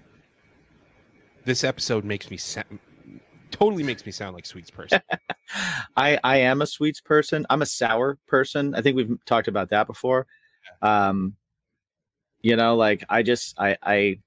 [1.43, 2.37] this episode makes me
[3.61, 5.01] totally makes me sound like sweets person.
[5.95, 7.45] I I am a sweets person.
[7.49, 8.73] I'm a sour person.
[8.75, 10.27] I think we've talked about that before.
[10.81, 11.35] Um,
[12.41, 14.19] you know, like I just I I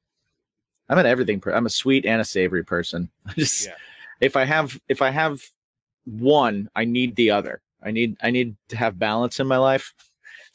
[0.88, 1.40] I'm an everything.
[1.40, 3.11] Per- I'm a sweet and a savory person.
[3.27, 3.75] I just Yeah.
[4.20, 5.42] if I have if I have
[6.05, 7.61] one, I need the other.
[7.83, 9.92] I need I need to have balance in my life.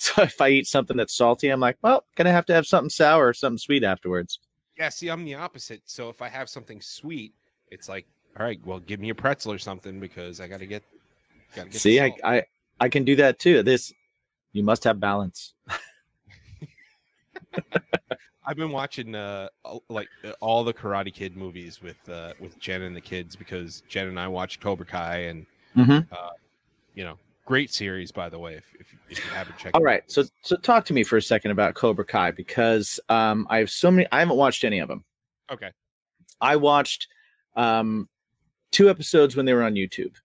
[0.02, 2.90] So if I eat something that's salty, I'm like, well, gonna have to have something
[2.90, 4.40] sour or something sweet afterwards.
[4.78, 5.82] Yeah, see, I'm the opposite.
[5.84, 7.34] So if I have something sweet,
[7.68, 10.66] it's like, all right, well, give me a pretzel or something because I got to
[10.66, 10.84] get.
[11.56, 12.14] Gotta get See, I.
[12.24, 12.44] I
[12.80, 13.62] I can do that too.
[13.64, 13.92] This
[14.54, 15.54] you must have balance.
[18.46, 19.50] I've been watching uh
[19.90, 23.84] like uh, all the Karate Kid movies with uh with Jen and the kids because
[23.88, 26.08] Jen and I watched Cobra Kai and Mhm.
[26.96, 29.76] you know great series by the way if if, if you haven't checked.
[29.76, 33.46] All right, so so talk to me for a second about Cobra Kai because um,
[33.50, 34.08] I have so many.
[34.12, 35.04] I haven't watched any of them.
[35.52, 35.72] okay,
[36.42, 37.08] I watched
[37.56, 38.08] um,
[38.72, 40.16] two episodes when they were on YouTube,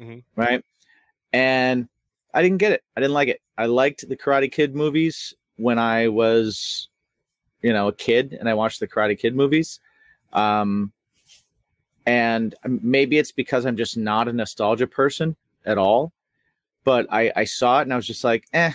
[0.00, 0.22] Mhm.
[0.36, 0.64] right?
[1.32, 1.88] And
[2.32, 2.82] I didn't get it.
[2.96, 3.40] I didn't like it.
[3.58, 6.88] I liked the Karate Kid movies when I was,
[7.62, 9.80] you know, a kid, and I watched the Karate Kid movies.
[10.32, 10.92] Um,
[12.06, 16.12] and maybe it's because I'm just not a nostalgia person at all.
[16.84, 18.72] But I, I saw it and I was just like, eh,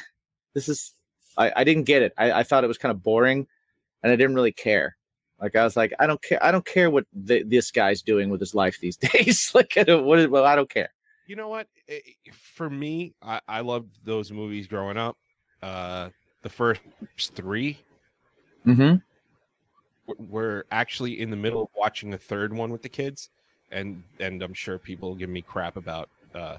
[0.54, 0.94] this is.
[1.38, 2.14] I, I didn't get it.
[2.18, 3.48] I, I thought it was kind of boring,
[4.04, 4.98] and I didn't really care.
[5.42, 6.44] Like I was like, I don't care.
[6.44, 9.52] I don't care what th- this guy's doing with his life these days.
[9.56, 10.20] like, I don't, what?
[10.20, 10.90] is- Well, I don't care.
[11.28, 11.68] you know what?
[12.32, 15.18] For me, I, I loved those movies growing up.
[15.62, 16.10] Uh,
[16.42, 16.82] the first
[17.36, 17.80] three
[18.66, 18.98] Mm-hmm.
[20.08, 23.30] w- we're actually in the middle of watching a third one with the kids,
[23.72, 26.58] and and I'm sure people give me crap about uh,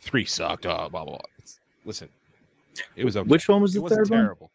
[0.00, 0.66] three sucked.
[0.66, 1.16] Uh, blah blah.
[1.16, 1.18] blah.
[1.38, 2.08] It's, listen,
[2.96, 4.20] it was a Which one was it the third one?
[4.20, 4.50] terrible.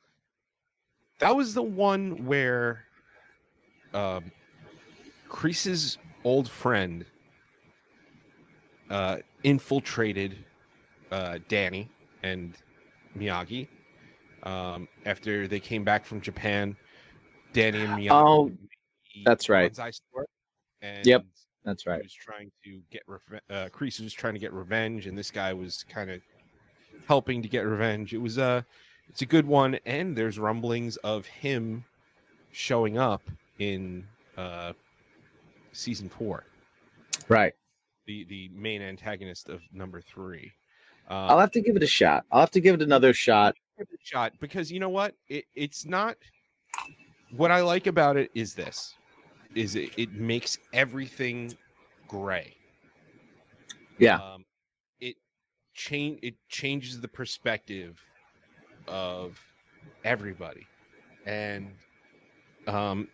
[1.20, 2.84] That was the one where
[3.94, 4.32] um,
[5.30, 7.06] Kreese's old friend
[8.90, 10.38] uh, infiltrated
[11.12, 11.90] uh, Danny
[12.24, 12.56] and
[13.18, 13.68] Miyagi
[14.44, 16.76] um, after they came back from Japan.
[17.54, 18.12] Danny and Miyagi.
[18.12, 18.52] Oh,
[19.26, 19.72] that's right.
[19.74, 20.28] bonsai store,
[20.82, 21.26] And Yep,
[21.66, 22.04] That's he right.
[22.04, 25.52] was trying to get reve- uh, Kreese was trying to get revenge, and this guy
[25.54, 26.22] was kind of
[27.08, 28.14] helping to get revenge.
[28.14, 28.62] It was uh,
[29.10, 31.84] it's a good one, and there's rumblings of him
[32.52, 33.24] showing up
[33.60, 34.06] in
[34.38, 34.74] uh,
[35.72, 36.46] season four,
[37.28, 37.54] Right.
[38.06, 40.52] the the main antagonist of number three.
[41.10, 42.26] I'll Um, have to give it a shot.
[42.32, 43.56] I'll have to give it another shot.
[43.78, 45.16] it a shot because you know what?
[45.28, 46.18] It, it's not.
[47.32, 48.96] What I like about it is this:
[49.56, 51.56] is it, it makes everything
[52.08, 52.56] gray.
[54.00, 54.18] Yeah.
[54.18, 54.46] Um,
[55.00, 55.16] it
[55.74, 58.00] change it changes the perspective
[58.88, 59.40] of
[60.04, 60.66] everybody,
[61.26, 61.70] and
[62.68, 63.08] um,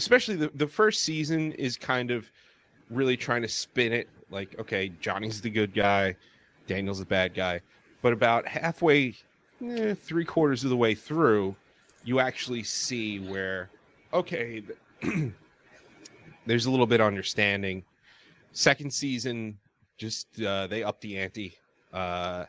[0.00, 2.30] especially the the first season is kind of
[2.88, 6.16] really trying to spin it like, okay, Johnny's the good guy,
[6.66, 7.60] Daniel's the bad guy.
[8.00, 9.14] But about halfway,
[9.62, 11.54] eh, three quarters of the way through,
[12.04, 13.68] you actually see where,
[14.14, 14.62] okay,
[16.46, 17.84] there's a little bit of understanding.
[18.52, 19.58] Second season,
[19.98, 21.58] just uh, they upped the ante.
[21.92, 22.46] Uh,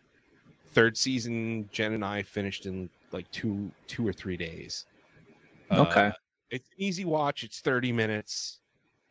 [0.69, 4.85] third season, Jen and I finished in like two two or three days.
[5.69, 6.11] Uh, Okay.
[6.51, 7.43] It's an easy watch.
[7.43, 8.59] It's 30 minutes,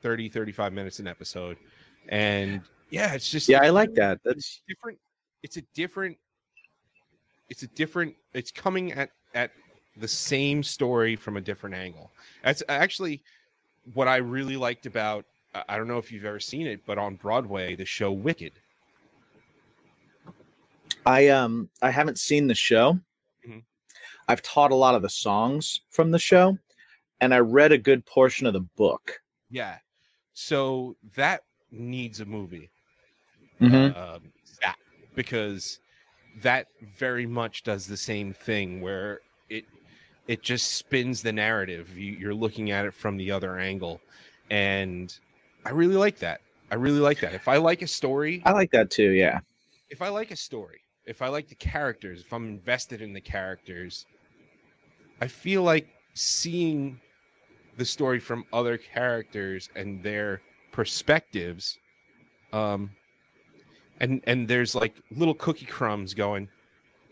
[0.03, 1.57] 30, 35 minutes an episode.
[2.09, 4.21] And yeah, it's just Yeah, I like that.
[4.25, 4.99] That's different.
[5.43, 6.17] It's a different,
[7.49, 9.51] it's a different, it's coming at, at
[9.97, 12.11] the same story from a different angle.
[12.45, 13.23] That's actually
[13.95, 15.25] what I really liked about,
[15.55, 18.53] I- I don't know if you've ever seen it, but on Broadway, the show Wicked.
[21.07, 23.01] I um I haven't seen the show.
[23.49, 23.63] Mhm.
[24.29, 26.59] I've taught a lot of the songs from the show,
[27.21, 29.21] and I read a good portion of the book.
[29.51, 29.79] Yeah.
[30.35, 32.71] So that needs a movie.
[33.61, 33.95] Mhm.
[33.97, 34.77] um, that
[35.15, 35.81] because
[36.41, 39.67] that very much does the same thing where it
[40.29, 44.01] it just spins the narrative you, you're looking at it from the other angle
[44.51, 45.19] and
[45.67, 48.71] i really like that i really like that if i like a story I like
[48.71, 49.11] that too.
[49.11, 49.41] Yeah.
[49.91, 53.21] if i like a story if i like the characters if i'm invested in the
[53.21, 54.07] characters
[55.21, 56.99] i feel like seeing
[57.77, 60.41] the story from other characters and their
[60.73, 61.79] perspectives
[62.53, 62.91] um
[64.01, 66.49] and and there's like little cookie crumbs going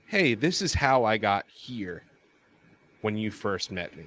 [0.07, 2.03] hey this is how i got here
[3.03, 4.05] when you first met me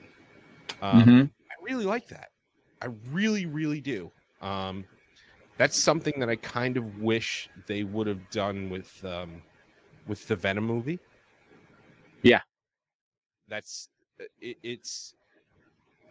[0.81, 1.29] um, Mhm.
[1.51, 2.29] i really like that
[2.81, 4.11] i really really do
[4.41, 4.83] um
[5.57, 9.41] that's something that i kind of wish they would have done with um
[10.07, 10.99] with the venom movie
[12.23, 12.41] Yeah.
[13.47, 15.13] that's uh, it, it's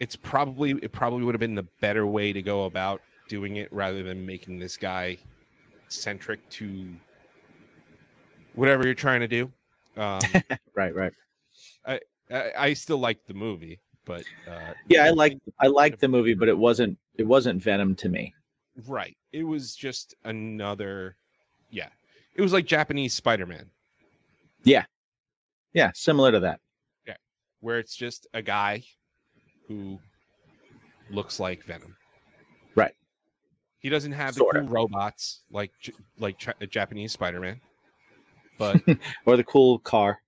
[0.00, 3.72] it's probably it probably would have been the better way to go about doing it
[3.72, 5.16] rather than making this guy
[5.88, 6.88] centric to
[8.54, 9.50] whatever you're trying to do
[9.96, 10.22] um
[10.74, 10.94] Right.
[10.94, 11.12] Right.
[11.86, 12.00] I,
[12.56, 16.48] I still like the movie but uh Yeah, I like I liked the movie, but
[16.48, 18.34] it wasn't it wasn't Venom to me.
[18.88, 21.16] right it was just another
[21.70, 21.88] yeah
[22.34, 23.68] it was like japanese spider-man
[24.64, 24.84] Yeah,
[25.72, 26.60] yeah, similar to that.
[27.06, 27.16] Yeah,
[27.60, 28.82] where it's just a guy
[29.70, 29.98] who
[31.10, 31.94] looks like Venom.
[32.74, 32.92] Right.
[33.78, 34.60] He doesn't have the Sorta.
[34.60, 35.70] cool robots like
[36.18, 37.60] like Ch- a Japanese Spider-Man,
[38.58, 38.80] but
[39.26, 40.18] Or the cool car.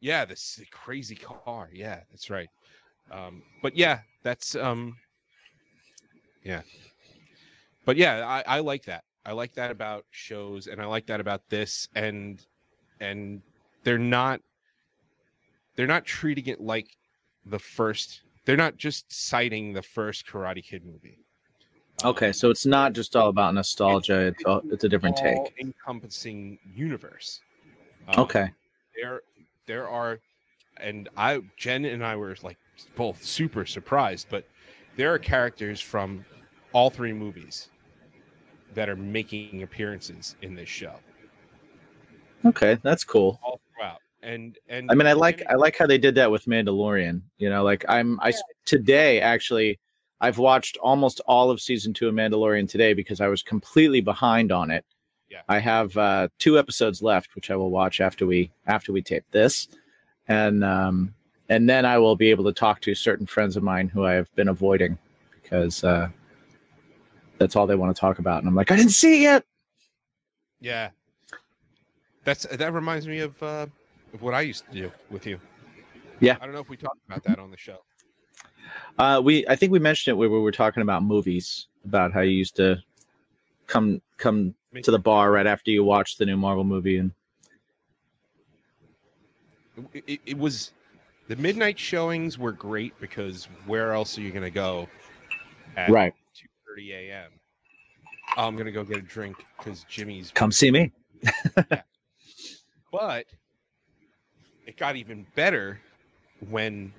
[0.00, 1.70] yeah, this crazy car.
[1.72, 2.48] Yeah, that's right.
[3.12, 4.96] Um, but yeah, that's um,
[6.42, 6.62] yeah.
[7.84, 9.04] But yeah, I, I like that.
[9.24, 12.44] I like that about shows, and I like that about this, and
[13.00, 13.40] and
[13.84, 14.40] they're not
[15.76, 16.88] they're not treating it like
[17.46, 18.22] the first.
[18.44, 21.18] They're not just citing the first Karate Kid movie.
[22.04, 24.20] Okay, so it's not just all about nostalgia.
[24.28, 25.54] It's all, it's a different take.
[25.60, 27.40] encompassing universe.
[28.08, 28.50] Um, Okay.
[28.96, 29.20] there
[29.66, 30.18] there are
[30.78, 32.56] and i jen and i were like
[32.96, 34.44] both super surprised but
[34.96, 36.24] there are characters from
[36.72, 37.68] all three movies
[38.74, 40.94] that are making appearances in this show
[42.46, 43.38] Okay, that's cool.
[43.44, 43.60] all
[44.22, 47.22] and and I mean, I like I like how they did that with Mandalorian.
[47.38, 49.78] You know, like I'm I s- today actually
[50.20, 54.52] I've watched almost all of season two of Mandalorian today because I was completely behind
[54.52, 54.84] on it.
[55.30, 55.42] Yeah.
[55.48, 59.24] I have uh, two episodes left, which I will watch after we after we tape
[59.30, 59.68] this,
[60.28, 61.14] and um,
[61.48, 64.12] and then I will be able to talk to certain friends of mine who I
[64.14, 64.98] have been avoiding
[65.40, 66.08] because uh,
[67.38, 69.44] that's all they want to talk about, and I'm like, I didn't see it yet.
[70.60, 70.90] yeah
[72.24, 73.66] that's that reminds me of uh
[74.12, 75.38] of what i used to do with you
[76.20, 76.36] Yeah.
[76.40, 77.78] i don't know if we talked about that on the show
[78.98, 82.20] Uh, we I think we mentioned it where we were talking about movies about how
[82.20, 82.82] you used to
[83.66, 87.10] come come to the bar right after you watched the new Marvel movie and
[89.94, 90.72] it, it, it was
[91.28, 94.88] the midnight showings were great because where else are you going to go
[95.76, 96.12] at right
[96.78, 97.30] 2:30 a.m.
[98.36, 100.30] Oh, I'm going to go get a drink because Jimmy's.
[100.34, 100.92] come see me.
[102.92, 103.26] But
[104.70, 105.80] it got even better
[106.48, 106.92] when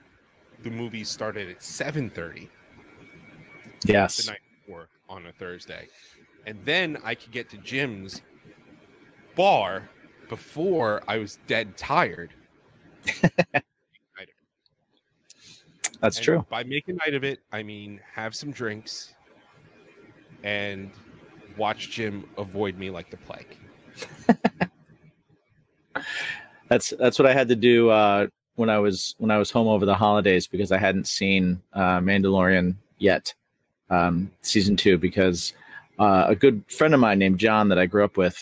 [0.61, 2.49] the movie started at 7:30
[3.87, 4.27] the Yes.
[4.27, 5.87] night before on a Thursday,
[6.45, 8.21] and then I could get to Jim's
[9.37, 9.89] bar
[10.27, 12.33] before I was dead tired.
[16.01, 16.45] That's And true.
[16.49, 19.13] By making a night of it, I mean have some drinks
[20.43, 20.91] and
[21.55, 23.55] watch Jim avoid me like the plague.
[26.71, 29.67] That's that's what I had to do uh, when I was when I was home
[29.67, 33.33] over the holidays because I hadn't seen uh, Mandalorian yet,
[33.89, 34.97] um, season two.
[34.97, 35.51] Because
[35.99, 38.41] uh, a good friend of mine named John that I grew up with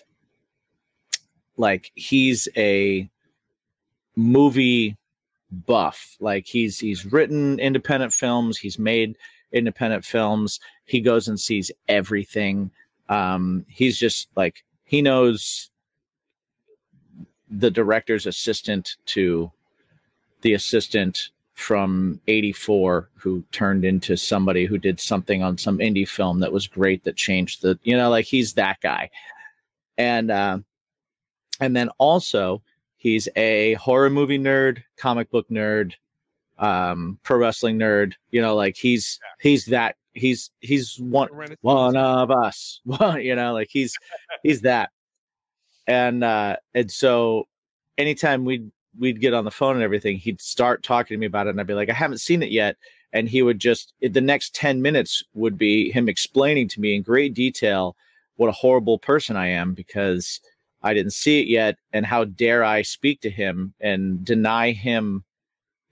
[1.57, 3.09] like he's a
[4.15, 4.95] movie
[5.65, 6.15] buff.
[6.19, 9.17] Like he's he's written independent films, he's made
[9.53, 10.59] independent films.
[10.85, 12.69] He goes and sees everything.
[13.09, 15.71] Um, he's just like he knows
[17.49, 19.51] the director's assistant to
[20.41, 26.39] the assistant from 84 who turned into somebody who did something on some indie film
[26.39, 29.09] that was great that changed the you know like he's that guy.
[29.97, 30.59] And uh,
[31.59, 32.61] and then also
[32.95, 35.93] he's a horror movie nerd comic book nerd
[36.59, 41.29] um pro wrestling nerd you know like he's he's that he's he's one
[41.61, 42.79] one of us.
[43.19, 43.97] You know like he's
[44.43, 44.91] he's that
[45.89, 47.47] and uh and so
[47.97, 51.47] anytime we'd we'd get on the phone and everything he'd start talking to me about
[51.47, 52.77] it and i'd be like i haven't seen it yet.
[53.11, 57.01] And he would just the next 10 minutes would be him explaining to me in
[57.01, 57.95] great detail
[58.35, 60.39] what a horrible person i am because
[60.83, 65.23] i didn't see it yet and how dare i speak to him and deny him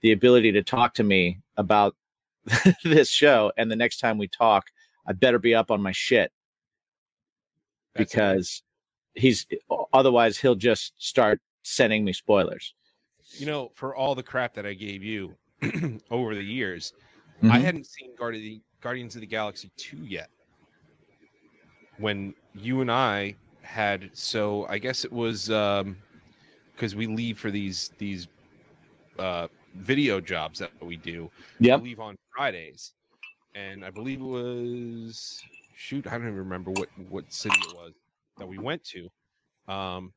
[0.00, 1.96] the ability to talk to me about
[2.84, 3.50] this show.
[3.56, 4.66] And the next time we talk
[5.08, 6.30] i better be up on my shit
[7.94, 8.62] That's because
[9.18, 9.46] he's
[9.92, 12.74] otherwise he'll just start sending me spoilers.
[13.32, 15.34] you know, for all the crap that I gave you
[16.10, 16.92] over the years,
[17.42, 17.62] I Mhm.
[17.62, 20.30] hadn't seen Guardi- Guardians of the Galaxy 2 yet.
[21.98, 25.96] When you and I had so I guess it was um
[26.74, 28.28] because we leave for these these
[29.18, 31.30] uh video jobs that we do.
[31.60, 32.94] We leave on Fridays.
[33.54, 35.42] And I believe it was
[35.74, 37.92] shoot, I don't even remember what what city it was
[38.38, 39.08] that we went to.
[39.72, 40.12] Um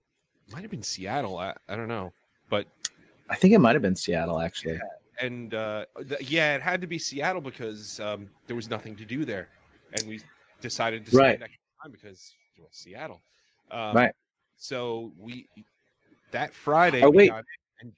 [0.51, 1.37] might have been Seattle.
[1.37, 2.11] I, I don't know.
[2.49, 2.67] But
[3.29, 4.79] I think it might have been Seattle actually.
[5.19, 9.05] and uh, th- yeah, it had to be Seattle because um, there was nothing to
[9.05, 9.47] do there,
[9.93, 10.19] and we
[10.59, 11.37] decided to Right.
[11.37, 13.21] spend extra time because well, Seattle.
[13.69, 14.13] Um, Right.
[14.57, 15.47] So we
[16.31, 17.01] that Friday.
[17.01, 17.31] Oh, wait.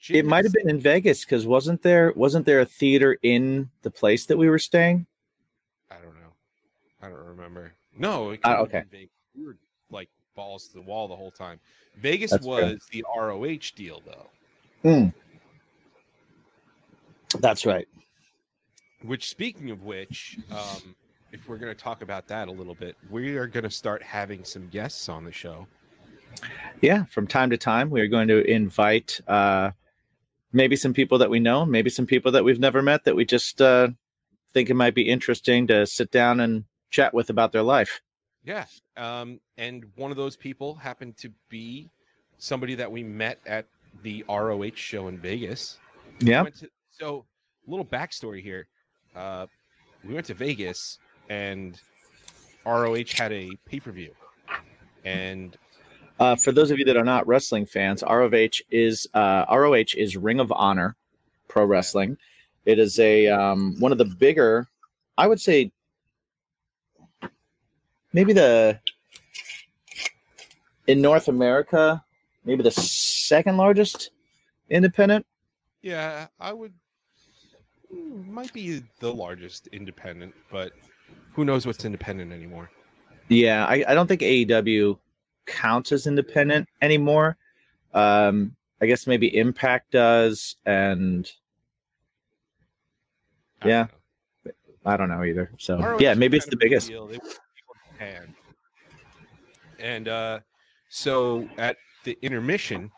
[0.09, 3.91] It might have been in Vegas because wasn't there wasn't there a theater in the
[3.91, 5.07] place that we were staying?
[5.91, 6.33] I don't know.
[7.01, 7.73] I don't remember.
[7.97, 8.31] No.
[8.31, 8.83] It Ah, okay.
[9.35, 9.57] We were
[10.35, 11.59] balls to the wall the whole time.
[11.97, 12.73] Vegas That's fair.
[12.73, 15.11] was the ROH deal though.
[17.39, 17.87] That's right.
[19.03, 20.95] Which, speaking of which, um,
[21.31, 24.01] if we're going to talk about that a little bit, we are going to start
[24.01, 25.67] having some guests on the show.
[26.81, 29.71] Yeah, from time to time we are going to invite uh
[30.51, 33.25] maybe some people that we know, maybe some people that we've never met that we
[33.25, 33.89] just uh
[34.53, 38.01] think it might be interesting to sit down and chat with about their life.
[38.43, 38.65] Yeah.
[38.97, 41.89] Um, and one of those people happened to be
[42.37, 43.65] somebody that we met at
[44.01, 45.79] the ROH show in Vegas.
[46.19, 46.41] Yeah.
[46.43, 47.25] went to- so,
[47.65, 48.67] a little backstory here.
[49.15, 49.47] Uh,
[50.03, 51.79] we went to Vegas and
[52.65, 54.13] ROH had a pay per view.
[55.05, 55.57] And
[56.19, 60.15] Uh, for those of you that are not wrestling fans, ROH is uh, ROH is
[60.15, 60.95] Ring of Honor
[61.47, 62.17] Pro Wrestling.
[62.65, 64.67] It is a um, one of the bigger,
[65.17, 65.71] I would say,
[68.13, 68.79] maybe the
[70.87, 72.03] in North America,
[72.45, 74.11] maybe the second largest
[74.69, 75.25] independent.
[75.81, 76.73] yeah, I would
[77.91, 80.71] might be the largest independent, but
[81.33, 82.69] who knows what's independent anymore?
[83.29, 84.97] Yeah, I, I don't think AEW
[85.45, 87.37] counts as independent anymore.
[87.93, 91.31] Um, I guess maybe Impact does, and
[93.61, 93.87] I don't Yeah.
[94.85, 95.49] I don't know either.
[95.57, 96.89] So ROH yeah, maybe it's the of a big biggest.
[96.89, 97.19] They
[99.79, 100.39] And uh,
[100.89, 102.91] so at the intermission,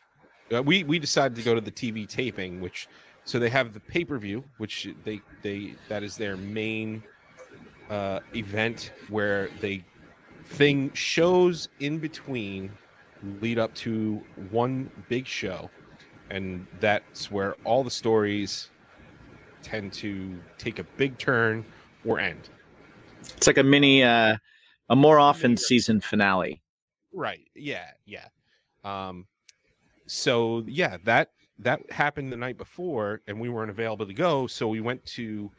[0.53, 2.87] uh, we we decided to go to the TV taping, which
[3.23, 7.03] so they have the pay per view, which they they that is their main
[7.89, 9.83] uh, event where they
[10.45, 12.71] thing shows in between
[13.41, 15.69] lead up to one big show,
[16.29, 18.69] and that's where all the stories
[19.63, 21.65] tend to take a big turn
[22.05, 22.49] or end.
[23.35, 24.37] It's like a mini, uh,
[24.89, 26.61] a more often season finale.
[27.13, 27.47] Right.
[27.55, 27.87] Yeah.
[28.05, 28.27] Yeah.
[28.83, 29.25] Um,
[30.07, 34.67] so yeah, that that happened the night before, and we weren't available to go, so
[34.67, 35.49] we went to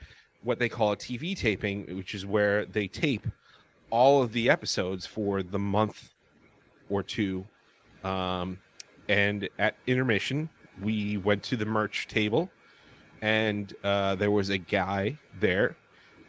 [0.42, 3.26] what they call a TV taping, which is where they tape
[3.90, 6.10] all of the episodes for the month
[6.88, 7.44] or two.
[8.04, 8.58] Um,
[9.08, 10.48] and at intermission,
[10.82, 12.50] we went to the merch table,
[13.22, 15.76] and uh, there was a guy there,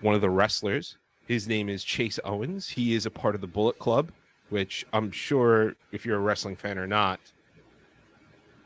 [0.01, 0.97] one of the wrestlers.
[1.27, 2.69] His name is Chase Owens.
[2.69, 4.11] He is a part of the Bullet Club,
[4.49, 7.19] which I'm sure if you're a wrestling fan or not,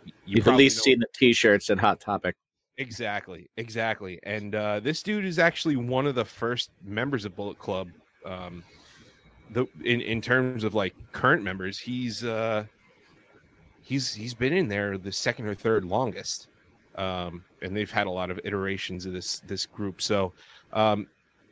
[0.06, 2.36] you You've at least know- seen the T-shirts at Hot Topic.
[2.78, 4.20] Exactly, exactly.
[4.24, 7.90] And uh, this dude is actually one of the first members of Bullet Club.
[8.26, 8.64] Um,
[9.52, 12.64] the in in terms of like current members, he's uh,
[13.82, 16.48] he's he's been in there the second or third longest,
[16.96, 20.02] um, and they've had a lot of iterations of this this group.
[20.02, 20.34] So,
[20.74, 21.08] um,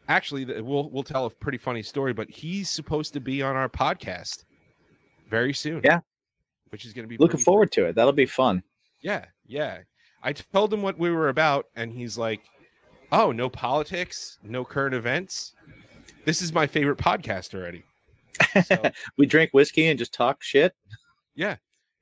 [0.10, 2.12] actually, we'll we'll tell a pretty funny story.
[2.12, 4.44] But he's supposed to be on our podcast
[5.30, 5.82] very soon.
[5.84, 6.02] Yeah.
[6.72, 7.96] which is going to be Looking forward to it.
[7.96, 8.62] That'll be fun.
[9.02, 9.80] yeah, yeah.
[10.22, 12.42] I told him what we were about, and he's like,
[13.14, 15.54] "Oh, no politics, no current events.
[16.26, 17.84] This is my favorite podcast already."
[18.66, 18.82] So,
[19.18, 20.76] we drink whiskey and just talk shit.
[21.36, 21.56] yeah,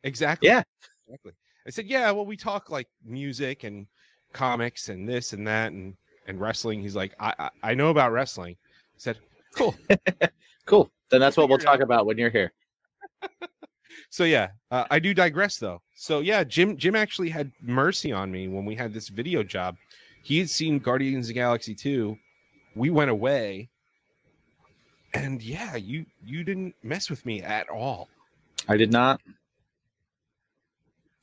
[0.04, 0.50] exactly.
[0.50, 0.64] Yeah.
[1.08, 1.34] exactly.
[1.68, 3.86] I said, "Yeah, well, we talk like music and
[4.34, 5.96] comics and this and that and
[6.28, 9.18] and wrestling." He's like, "I I, I know about wrestling." I said,
[9.56, 9.76] "Cool."
[10.68, 10.92] Cool.
[11.10, 12.52] Then that's what we'll talk about when you're here.
[14.10, 15.82] so yeah, uh, I do digress though.
[15.96, 19.78] So yeah, Jim Jim actually had mercy on me when we had this video job.
[20.22, 22.18] He had seen Guardians of the Galaxy 2.
[22.76, 23.70] We went away.
[25.14, 28.10] And yeah, you you didn't mess with me at all.
[28.68, 29.22] I did not.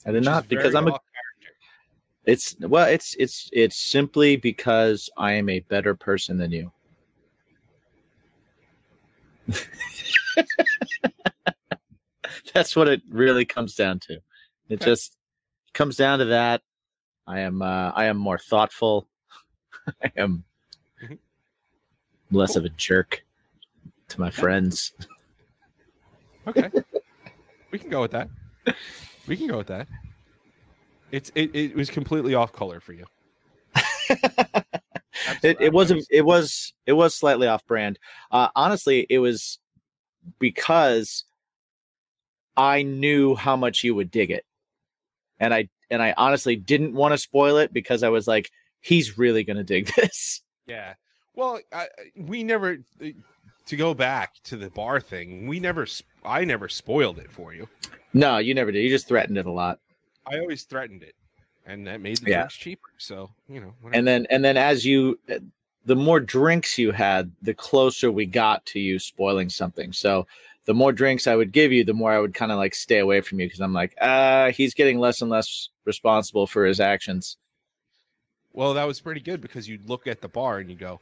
[0.06, 0.98] I did which not because I'm a.
[2.26, 6.72] it's well it's it's it's simply because I am a better person than you.
[12.54, 14.18] That's what it really comes down to.
[14.68, 15.16] It just
[15.72, 16.62] comes down to that.
[17.26, 19.08] I am uh I am more thoughtful.
[20.02, 20.44] I am
[21.02, 21.18] Mhm.
[22.30, 23.24] less of a jerk
[24.08, 24.92] to my friends.
[26.46, 26.70] Okay.
[27.70, 28.28] we can go with that.
[29.26, 29.88] We can go with that.
[31.14, 33.04] It's it, it was completely off color for you.
[35.42, 37.98] it, it wasn't it was it was slightly off brand
[38.30, 39.58] uh honestly it was
[40.38, 41.24] because
[42.56, 44.44] i knew how much you would dig it
[45.40, 48.50] and i and i honestly didn't want to spoil it because i was like
[48.80, 50.94] he's really gonna dig this Yeah.
[51.34, 52.78] Well, I, we never
[53.66, 55.46] to go back to the bar thing.
[55.46, 55.86] We never.
[56.24, 57.68] I never spoiled it for you.
[58.12, 59.80] no you never did you just threatened it a lot
[60.26, 61.14] I always threatened it,
[61.66, 62.36] and that made the Yeah.
[62.42, 62.88] drinks cheaper.
[62.98, 63.74] So you know.
[63.80, 63.98] whatever.
[63.98, 65.18] and then and then as you
[65.86, 70.26] the more drinks you had the closer we got to you spoiling something so
[70.64, 73.00] the more drinks i would give you the more i would kind of like stay
[73.00, 76.80] away from you because i'm like uh he's getting less and less responsible for his
[76.80, 77.36] actions
[78.54, 81.00] well, that was pretty good because you'd look at the bar and you go,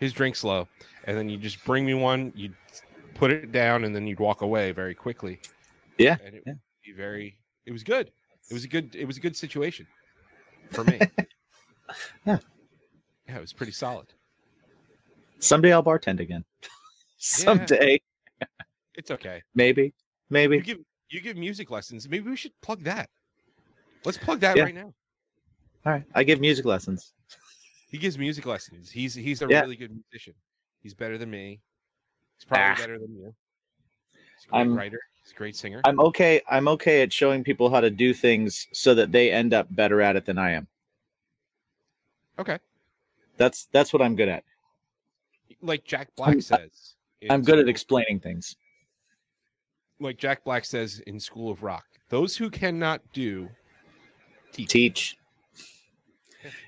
[0.00, 0.66] "His drink's low,"
[1.04, 2.32] and then you just bring me one.
[2.34, 2.54] You'd
[3.14, 5.38] put it down, and then you'd walk away very quickly.
[5.98, 6.54] Yeah, And it yeah.
[6.54, 7.36] would be very.
[7.66, 8.10] It was good.
[8.50, 8.94] It was a good.
[8.94, 9.86] It was a good situation
[10.70, 11.00] for me.
[12.26, 12.38] Yeah.
[13.28, 14.06] Yeah, it was pretty solid.
[15.38, 16.42] someday i'll bartend again
[17.18, 18.00] someday
[18.94, 19.42] It's okay.
[19.54, 19.92] maybe You
[20.30, 20.78] maybe give
[21.10, 22.08] you give music lessons.
[22.08, 23.10] Maybe we should plug that.
[24.04, 24.64] Let's plug that Yeah.
[24.64, 24.92] right now.
[25.84, 27.12] all right i give music lessons
[27.90, 28.90] He gives music lessons.
[28.90, 29.60] He's he's a Yeah.
[29.60, 30.34] really good musician.
[30.82, 31.60] He's better than me.
[32.36, 32.76] He's probably Ah.
[32.76, 33.34] better than you.
[34.12, 35.00] He's a great I'm- writer.
[35.24, 35.80] He's a great singer.
[35.84, 39.54] i'm okay i'm okay at showing people how to do things so that they end
[39.54, 40.66] up better at it than i am
[42.38, 42.58] okay.
[43.38, 44.44] that's that's what i'm good at
[45.62, 46.94] Like Jack Black I'm- says.
[47.30, 48.56] i'm good at explaining things
[50.00, 51.84] like Jack Black says in School of Rock.
[52.10, 53.48] Those who cannot do
[54.52, 54.68] teach.
[54.68, 55.16] teach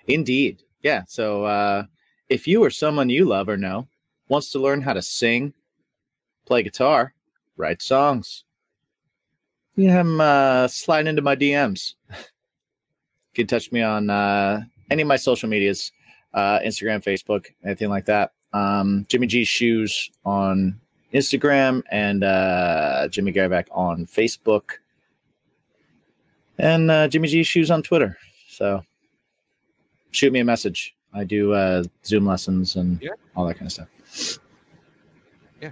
[0.06, 1.82] indeed yeah so uh
[2.30, 3.86] if you or someone you love or know
[4.28, 5.52] wants to learn how to sing
[6.46, 7.12] play guitar
[7.58, 8.44] write songs
[9.76, 12.16] you can uh slide into my dms you
[13.34, 14.60] can touch me on uh
[14.90, 15.92] any of my social medias
[16.34, 20.78] uh instagram facebook anything like that um jimmy g shoes on
[21.12, 24.72] instagram and uh jimmy garback on facebook
[26.58, 28.16] and uh, Jimmy G shoes on Twitter.
[28.48, 28.82] So
[30.12, 30.96] shoot me a message.
[31.12, 33.10] I do uh, Zoom lessons and Yeah.
[33.34, 34.38] all that kind of stuff.
[35.60, 35.70] Yeah.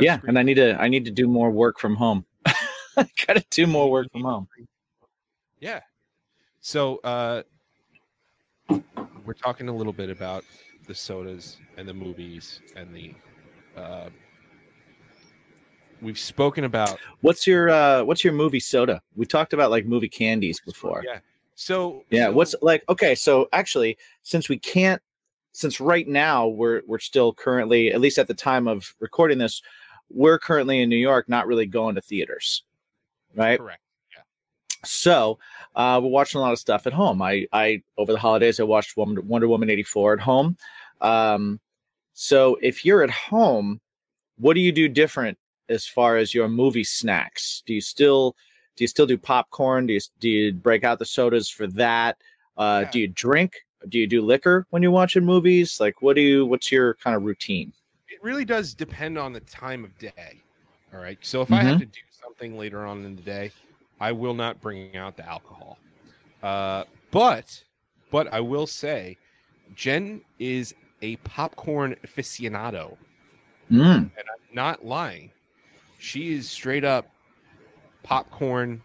[0.00, 2.24] Yeah, and I need to I need to do more work from home.
[2.96, 4.48] I gotta do more work from home.
[5.60, 5.80] Yeah.
[6.60, 7.42] So uh
[9.24, 10.44] we're talking a little bit about
[10.86, 13.14] the sodas and the movies and the
[13.76, 14.08] uh
[16.02, 19.00] we've spoken about What's your uh, what's your movie soda?
[19.16, 21.02] We talked about like movie candies before.
[21.06, 21.18] yeah.
[21.54, 25.00] So Yeah, so- what's like okay, so actually since we can't
[25.52, 29.62] since right now we're we're still currently at least at the time of recording this,
[30.08, 32.62] we're currently in New York not really going to theaters.
[33.34, 33.58] Right?
[33.58, 33.82] correct.
[34.16, 34.22] Yeah.
[34.84, 35.38] So
[35.76, 37.22] uh, we're watching a lot of stuff at home.
[37.22, 40.56] I, I over the holidays I watched Wonder, Wonder Woman eighty four at home.
[41.00, 41.60] Um,
[42.12, 43.80] so if you're at home,
[44.38, 47.62] what do you do different as far as your movie snacks?
[47.66, 48.34] Do you still
[48.76, 49.86] do you still do popcorn?
[49.86, 52.16] Do you do you break out the sodas for that?
[52.56, 52.90] Uh, Yeah.
[52.90, 53.52] Do you drink?
[53.88, 55.78] Do you do liquor when you're watching movies?
[55.80, 56.44] Like, what do you?
[56.44, 57.72] What's your kind of routine?
[58.08, 60.42] It really does depend on the time of day.
[60.92, 61.18] All right.
[61.22, 61.78] So if I have Mhm.
[61.80, 62.00] to do
[62.48, 63.52] later on in the day,
[64.00, 65.78] I will not bring out the alcohol.
[66.42, 67.62] Uh, but
[68.10, 69.16] but I will say,
[69.74, 72.96] Jen is a popcorn aficionado.
[73.70, 75.30] Mm, and I'm Not lying.
[75.98, 77.06] She is straight up
[78.02, 78.82] popcorn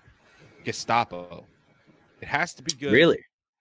[0.63, 1.45] Gestapo.
[2.21, 2.91] It has to be good.
[2.91, 3.19] really?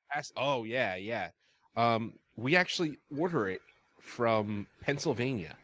[0.09, 1.29] Has- oh yeah, yeah.
[1.77, 3.61] Um, we actually order it
[4.01, 5.57] from Pennsylvania.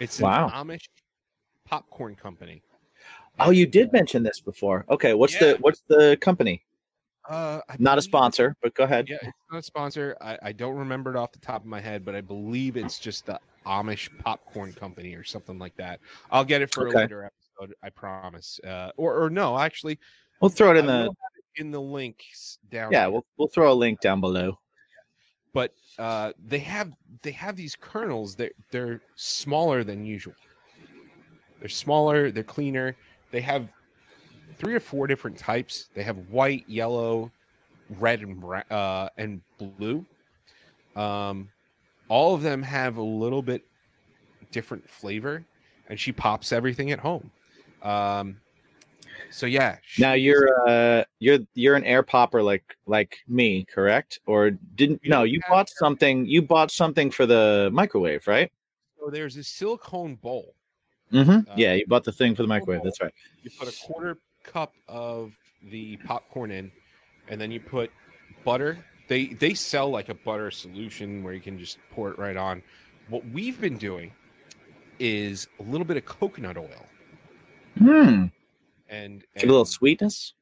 [0.00, 0.86] It's an Amish
[1.70, 2.62] popcorn company.
[3.38, 4.84] Oh, you did mention this before.
[4.90, 5.52] Okay, what's Yeah.
[5.52, 6.62] the what's the company?
[7.28, 9.08] Uh, I Not a sponsor, but go ahead.
[9.08, 10.16] Yeah, it's not a sponsor.
[10.20, 12.98] I, I don't remember it off the top of my head, but I believe it's
[12.98, 16.00] just the Amish popcorn company or something like that.
[16.32, 16.98] I'll get it for Okay.
[16.98, 17.74] a later episode.
[17.82, 18.58] I promise.
[18.66, 19.98] Uh, or or no, actually,
[20.40, 21.14] We'll throw it in I the
[21.56, 22.90] in the links down.
[22.90, 23.02] yeah.
[23.02, 23.10] there.
[23.12, 24.58] We'll we'll throw a link down below.
[25.52, 26.92] but uh, they have
[27.22, 30.34] they have these kernels that they're smaller than usual.
[31.60, 32.96] They're smaller, they're cleaner.
[33.30, 33.68] They have
[34.58, 35.88] three or four different types.
[35.94, 37.30] They have white, yellow,
[37.98, 40.04] red, and uh, and blue.
[40.96, 41.48] Um,
[42.08, 43.62] all of them have a little bit
[44.50, 45.44] different flavor,
[45.88, 47.30] and she pops everything at home.
[47.82, 48.40] Um,
[49.30, 49.76] so yeah.
[49.98, 54.18] Now you're uh you're you're an air popper like like me, correct?
[54.26, 58.50] Or didn't We no, you bought something you bought something for the microwave, right?
[59.00, 60.54] so there's a silicone bowl.
[61.12, 61.50] Mm-hmm.
[61.50, 62.82] Uh, yeah, you bought the thing for the microwave.
[62.84, 63.12] That's right.
[63.42, 65.32] you put a quarter cup of
[65.70, 66.70] the popcorn in
[67.28, 67.90] and then you put
[68.44, 72.38] butter they they sell like a butter solution where you can just pour it right
[72.38, 72.62] on
[73.10, 74.10] what we've been doing
[74.98, 76.86] is a little bit of coconut oil
[77.78, 78.26] Hmm.
[78.88, 80.32] and, Give a little sweetness.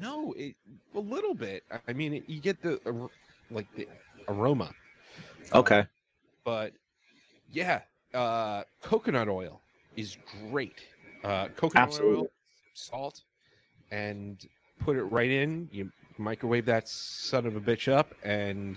[0.00, 0.54] no it,
[0.94, 2.78] a little bit i mean you get the
[3.50, 3.88] like the
[4.28, 4.70] aroma
[5.52, 5.84] Okay.
[6.44, 6.72] but
[7.50, 7.80] yeah
[8.14, 9.60] uh coconut oil
[9.96, 10.16] is
[10.50, 10.84] great.
[11.22, 12.16] Uh coconut Absolutely.
[12.22, 12.30] oil
[12.74, 13.22] salt
[13.90, 14.46] and
[14.80, 15.68] put it right in.
[15.72, 18.76] You microwave that son of a bitch up and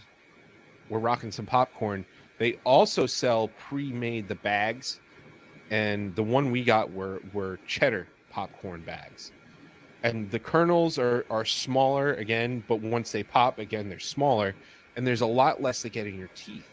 [0.90, 2.06] we're rocking some popcorn.
[2.40, 5.00] They also sell pre-made the bags
[5.70, 9.32] and the one we got were were cheddar popcorn bags.
[10.04, 14.56] And the kernels are are smaller again but once they pop again they're smaller
[14.96, 16.68] and there's a lot less that get in your teeth.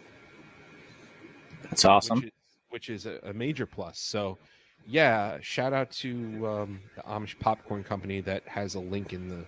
[1.62, 2.20] That's awesome.
[2.20, 2.33] which
[2.74, 4.00] which is a, a major plus.
[4.00, 4.36] So,
[4.84, 9.44] yeah, shout out to um, the Amish Popcorn Company that has a link in the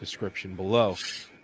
[0.00, 0.96] description below.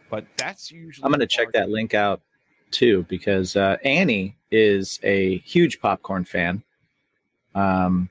[0.08, 2.22] But that's usually I'm going to check that link out
[2.70, 6.62] too because uh, Annie is a huge popcorn fan.
[7.54, 8.08] Um,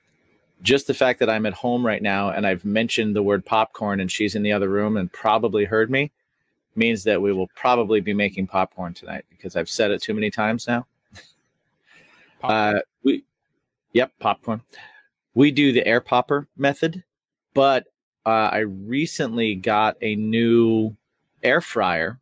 [0.62, 4.00] just the fact that I'm at home right now and I've mentioned the word popcorn
[4.00, 6.12] and she's in the other room and probably heard me
[6.76, 10.30] means that we will probably be making popcorn tonight because I've said it too many
[10.30, 10.86] times now.
[12.44, 13.24] Uh, we,
[13.94, 14.62] yep, popcorn.
[15.34, 17.04] We do the air popper method,
[17.54, 17.88] but
[18.26, 20.96] uh, I recently got a new
[21.44, 22.20] air fryer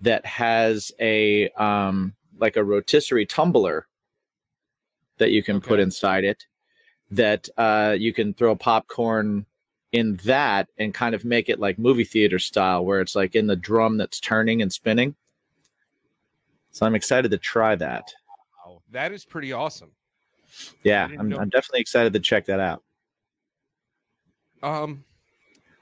[0.00, 3.86] that has a um, like a rotisserie tumbler
[5.18, 6.44] that you can put inside it.
[7.10, 9.46] That uh, you can throw popcorn
[9.92, 13.46] in that and kind of make it like movie theater style, where it's like in
[13.46, 15.14] the drum that's turning and spinning.
[16.70, 18.12] So I'm excited to try that.
[18.90, 19.90] That is pretty awesome.
[20.82, 22.82] Yeah, I'm, I'm definitely excited to check that out.
[24.62, 25.04] Um,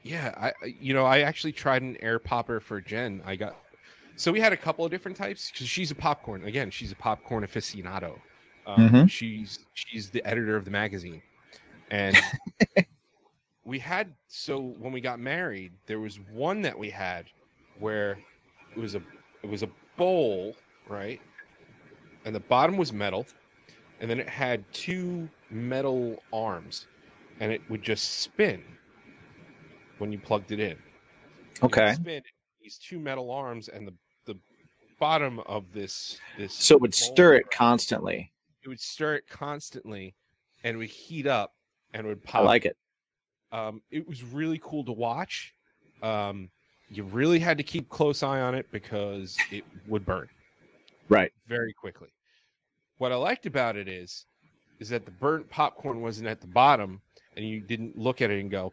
[0.02, 3.22] yeah, I you know I actually tried an air popper for Jen.
[3.24, 3.56] I got
[4.16, 6.70] so we had a couple of different types because she's a popcorn again.
[6.70, 8.18] She's a popcorn aficionado.
[8.66, 9.10] Um, Mhm.
[9.10, 11.22] She's she's the editor of the magazine,
[11.90, 12.16] and
[13.64, 17.26] we had so when we got married, there was one that we had
[17.78, 18.18] where
[18.74, 19.02] it was a
[19.42, 20.56] it was a bowl,
[20.88, 21.20] right,
[22.26, 23.24] and the bottom was metal,
[24.00, 26.86] and then it had two metal arms,
[27.40, 28.62] and it would just spin
[29.98, 30.76] when you plugged it in.
[31.62, 31.94] Okay.
[31.94, 32.22] spin
[32.60, 33.94] these two metal arms, and the
[34.26, 34.38] the
[34.98, 38.32] bottom of this this So it would stir it constantly.
[38.64, 40.14] it would stir it constantly,
[40.64, 41.54] and it would heat up,
[41.94, 42.76] and it would I like it.
[43.52, 45.54] Um, it was really cool to watch.
[46.02, 46.50] Um,
[46.90, 50.28] you really had to keep close eye on it because it would burn
[51.08, 51.32] Right.
[51.46, 52.08] very quickly.
[52.98, 54.26] What I liked about it is,
[54.80, 57.00] is that the burnt popcorn wasn't at the bottom,
[57.36, 58.72] and you didn't look at it and go,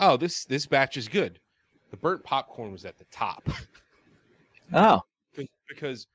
[0.00, 1.38] "Oh, this this batch is good."
[1.90, 3.48] The burnt popcorn was at the top
[4.72, 5.02] Oh,
[5.68, 6.06] because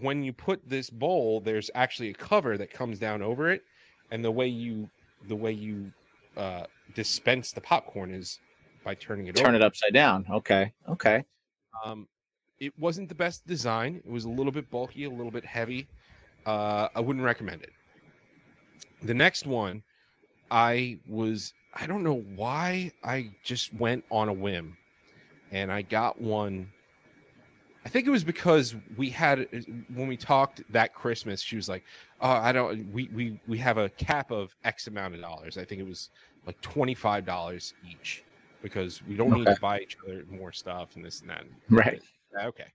[0.00, 3.62] when you put this bowl, there's actually a cover that comes down over it,
[4.10, 4.88] and the way you
[5.28, 5.90] the way you
[6.36, 6.64] uh,
[6.94, 8.38] dispense the popcorn is
[8.84, 9.56] by turning it turn over.
[9.56, 10.26] it upside down.
[10.30, 10.72] Okay.
[10.88, 11.24] Okay.
[11.84, 12.06] Um,
[12.58, 14.02] it wasn't the best design.
[14.04, 15.86] It was a little bit bulky, a little bit heavy.
[16.46, 17.72] Uh, I wouldn't recommend it.
[19.02, 19.82] The next one,
[20.50, 24.76] I was I don't know why I just went on a whim
[25.50, 26.70] and I got one.
[27.84, 29.46] I think it was because we had
[29.94, 31.84] when we talked that Christmas, she was like,
[32.20, 32.90] "Oh, I don't.
[32.92, 35.58] We we we have a cap of X amount of dollars.
[35.58, 36.10] I think it was
[36.46, 38.24] like twenty five dollars each
[38.62, 42.02] because we don't need to buy each other more stuff and this and that." Right.
[42.44, 42.66] Okay.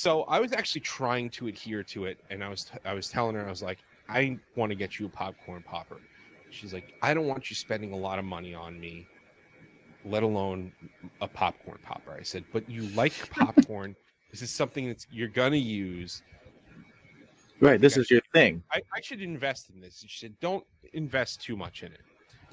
[0.00, 3.34] So I was actually trying to adhere to it, and I was I was telling
[3.34, 5.98] her I was like, I want to get you a popcorn popper.
[6.48, 9.06] She's like, I don't want you spending a lot of money on me,
[10.06, 10.72] let alone
[11.20, 12.16] a popcorn popper.
[12.18, 13.94] I said, but you like popcorn.
[14.30, 16.22] this is something that you're gonna use.
[17.60, 17.78] Right.
[17.78, 18.62] This is your thing.
[18.72, 20.02] I, I should invest in this.
[20.08, 22.00] She said, don't invest too much in it.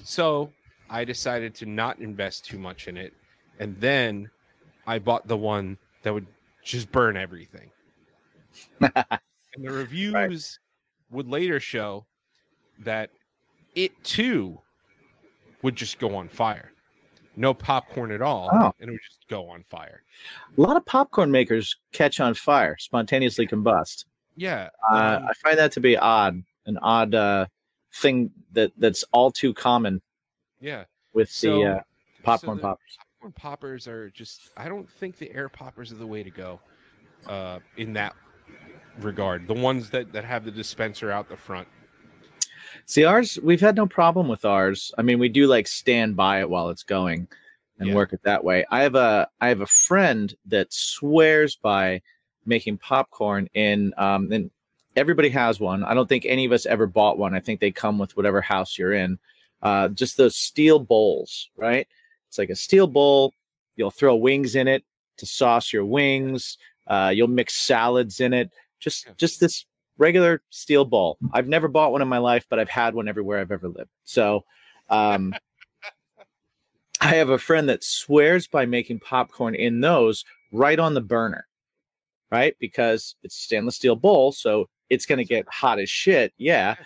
[0.00, 0.52] So
[0.90, 3.14] I decided to not invest too much in it.
[3.58, 4.28] And then
[4.86, 6.26] I bought the one that would
[6.62, 7.70] just burn everything.
[8.80, 9.20] and
[9.56, 10.58] the reviews
[11.10, 12.06] would later show
[12.80, 13.10] that
[13.74, 14.60] it too
[15.62, 16.72] would just go on fire.
[17.36, 18.50] No popcorn at all.
[18.52, 18.72] Oh.
[18.80, 20.02] And it would just go on fire.
[20.56, 24.06] A lot of popcorn makers catch on fire, spontaneously combust.
[24.36, 24.68] Yeah.
[24.90, 27.46] Uh, um, I find that to be odd, an odd uh,
[27.94, 30.02] thing that that's all too common
[30.60, 30.84] yeah.
[31.12, 31.80] with So- the uh,
[32.24, 32.98] popcorn the- poppers.
[33.18, 36.60] Popcorn poppers are just I don't think the air poppers are the way to go
[37.28, 38.14] uh in that
[39.00, 39.46] regard.
[39.46, 41.68] The ones that that have the dispenser out the front.
[42.86, 44.92] See, ours, we've had no problem with ours.
[44.98, 47.28] I mean, we do like stand by it while it's going
[47.78, 47.94] and Yeah.
[47.94, 48.64] work it that way.
[48.70, 52.02] I have a I have a friend that swears by
[52.46, 54.50] making popcorn in um and
[54.96, 55.84] everybody has one.
[55.84, 57.34] I don't think any of us ever bought one.
[57.34, 59.18] I think they come with whatever house you're in.
[59.62, 61.86] Uh just those steel bowls, right?
[62.28, 63.32] It's like a steel bowl.
[63.76, 64.84] You'll throw wings in it
[65.18, 66.58] to sauce your wings.
[66.86, 68.50] Uh you'll mix salads in it.
[68.80, 69.66] Just just this
[69.98, 71.18] regular steel bowl.
[71.32, 73.90] I've never bought one in my life, but I've had one everywhere I've ever lived.
[74.04, 74.44] So,
[74.88, 75.34] um,
[77.00, 81.46] I have a friend that swears by making popcorn in those right on the burner,
[82.30, 82.56] right?
[82.58, 86.32] Because it's a stainless steel bowl, so it's going to get hot as shit.
[86.38, 86.76] Yeah.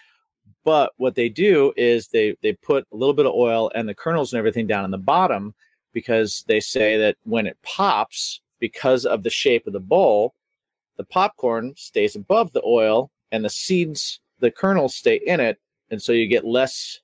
[0.64, 3.94] But what they do is they they put a little bit of oil and the
[3.94, 5.54] kernels and everything down in the bottom
[5.92, 10.34] because they say that when it pops, because of the shape of the bowl,
[10.96, 15.58] the popcorn stays above the oil and the seeds, the kernels stay in it.
[15.90, 17.00] And so you get less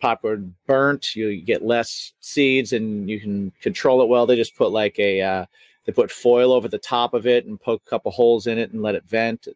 [0.00, 4.26] popcorn burnt, you get less seeds and you can control it well.
[4.26, 5.46] They just put like a, uh,
[5.84, 8.72] they put foil over the top of it and poke a couple holes in it
[8.72, 9.48] and let it vent.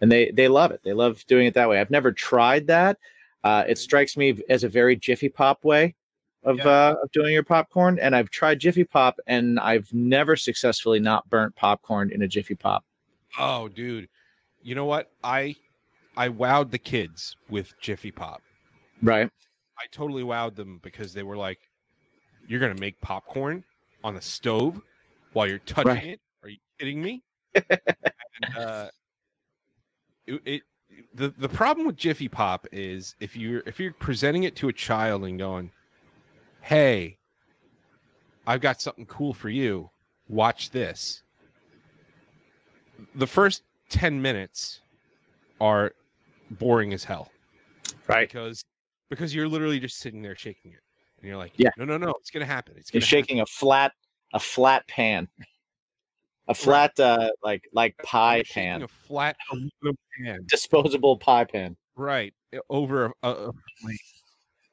[0.00, 0.80] And they, they love it.
[0.84, 1.80] They love doing it that way.
[1.80, 2.98] I've never tried that.
[3.42, 5.94] Uh, it strikes me as a very Jiffy Pop way
[6.42, 6.68] of, Yeah.
[6.68, 7.98] uh, of doing your popcorn.
[7.98, 12.54] And I've tried Jiffy Pop and I've never successfully not burnt popcorn in a Jiffy
[12.54, 12.84] Pop.
[13.38, 14.08] Oh, dude.
[14.62, 15.10] You know what?
[15.22, 15.56] I
[16.16, 18.40] I wowed the kids with Jiffy Pop.
[19.02, 19.28] Right.
[19.78, 21.58] I totally wowed them because they were like,
[22.46, 23.64] "You're gonna make popcorn
[24.04, 24.80] on the stove
[25.32, 26.04] while you're touching Right.
[26.04, 26.20] it?
[26.42, 27.22] Are you kidding me?"
[27.54, 28.88] and, uh,
[30.26, 30.62] it, it
[31.14, 34.72] the the problem with Jiffy Pop is if you're if you're presenting it to a
[34.72, 35.70] child and going,
[36.60, 37.18] "Hey,
[38.46, 39.90] I've got something cool for you.
[40.28, 41.22] Watch this."
[43.16, 44.80] The first ten minutes
[45.60, 45.92] are
[46.52, 47.30] boring as hell
[48.06, 48.28] Right.
[48.28, 48.64] because
[49.08, 50.80] because you're literally just sitting there shaking it
[51.18, 51.70] and you're like Yeah.
[51.76, 53.92] no no no it's gonna happen it's gonna shaking a flat,
[54.32, 55.28] a flat pan,
[56.48, 60.44] a flat, uh, like, like pie pan, a flat aluminum pan.
[60.46, 61.76] disposable pie pan.
[61.96, 62.34] right
[62.68, 63.52] over a, a,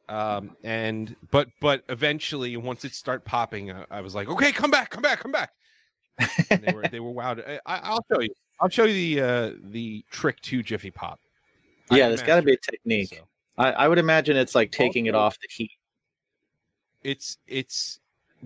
[0.10, 4.70] um and but but eventually once it start popping I, I was like okay come
[4.72, 5.52] back come back come back.
[6.50, 8.30] And they were they were wowed I, I- i'll show you.
[8.60, 11.20] I'll show you the uh the trick to jiffy pop.
[11.90, 13.10] Yeah, there's got to be a technique.
[13.10, 13.28] so.
[13.58, 15.72] I, I would imagine it's like taking it off the heat.
[17.04, 18.00] it's it's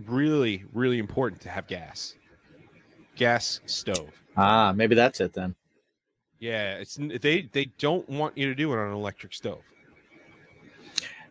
[0.06, 2.16] really really important to have gas
[3.16, 5.56] gas stove Ah, maybe that's it then.
[6.40, 9.62] yeah it's they they don't want you to do it on an electric stove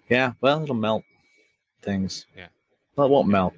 [0.08, 1.02] Yeah, well, it'll melt
[1.82, 2.26] things.
[2.36, 2.48] Yeah.
[2.94, 3.54] Well, it won't melt.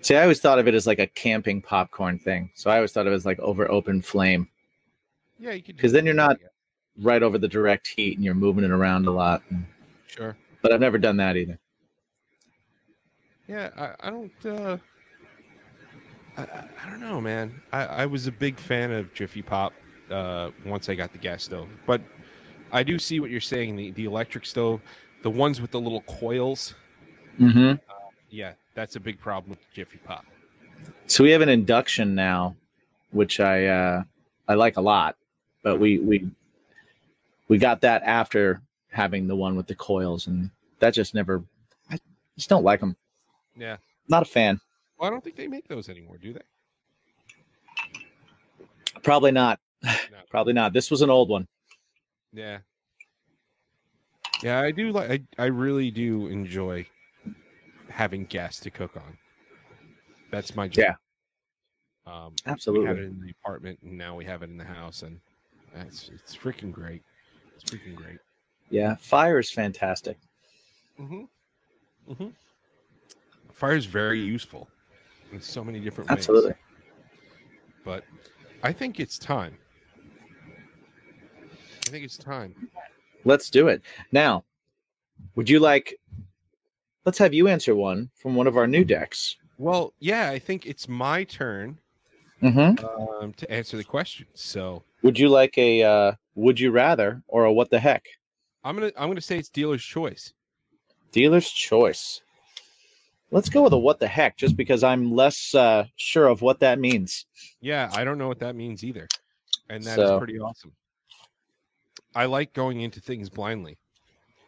[0.00, 2.50] See, I always thought of it as like a camping popcorn thing.
[2.54, 4.48] So I always thought of it as like over open flame,
[5.38, 6.48] yeah you could do 'Cause then you're not- yeah.
[7.04, 9.42] right over the direct heat, and you're moving it around a lot.
[10.06, 11.58] sure But I've never done that either.
[13.48, 14.76] yeah i, I don't uh
[16.36, 19.72] I, I, don't know man I, I was a big fan of jiffy pop
[20.10, 22.00] uh once i got the gas stove but
[22.72, 24.80] i do see what you're saying the, the electric stove
[25.22, 26.74] the ones with the little coils
[27.40, 27.74] Mm-hmm.
[28.30, 30.26] yeah that's a big problem with jiffy pop
[31.06, 32.56] So we have an induction now,
[33.10, 34.02] which I uh,
[34.48, 35.16] I like a lot,
[35.62, 36.30] but we we
[37.48, 38.60] we got that after
[38.90, 41.42] having the one with the coils, and that just never.
[41.90, 41.98] I
[42.36, 42.96] just don't like them.
[43.56, 43.76] Yeah.
[44.08, 44.60] Not a fan.
[45.02, 46.40] Well, I don't think they make those anymore, do they?
[49.02, 49.58] Probably not.
[49.82, 49.90] No.
[50.30, 50.72] Probably not.
[50.72, 51.48] This was an old one.
[52.32, 52.58] Yeah.
[54.44, 56.86] Yeah, I do like I, I really do enjoy
[57.88, 59.18] having guests to cook on.
[60.30, 60.84] That's my job.
[60.84, 60.94] Yeah.
[62.06, 62.90] Um we had Absolutely.
[62.90, 65.18] it in the apartment and now we have it in the house and
[65.74, 67.02] it's it's freaking great.
[67.56, 68.18] It's freaking great.
[68.70, 70.16] Yeah, fire is fantastic.
[71.00, 71.24] Mm-hmm.
[72.12, 72.28] Mm-hmm.
[73.52, 74.68] Fire is very useful
[75.32, 76.18] in so many different ways.
[76.18, 76.54] Absolutely.
[77.84, 78.04] But
[78.62, 79.56] I think it's time.
[81.86, 82.54] I think it's time.
[83.24, 83.82] Let's do it.
[84.12, 84.44] Now,
[85.34, 85.98] would you like
[87.04, 89.36] let's have you answer one from one of our new decks.
[89.58, 91.78] Well, yeah, I think it's my turn
[92.42, 92.84] Mm-hmm.
[93.22, 94.26] um, to answer the question.
[94.34, 98.04] So Would you like a uh, would you rather or a what the heck?
[98.64, 100.32] I'm gonna I'm gonna say it's dealer's choice.
[101.12, 102.20] Dealer's choice.
[103.32, 106.60] Let's go with a what the heck, just because I'm less uh, sure of what
[106.60, 107.24] that means.
[107.62, 109.08] Yeah, I don't know what that means either,
[109.70, 110.72] and that's So- pretty awesome.
[112.14, 113.78] I like going into things blindly.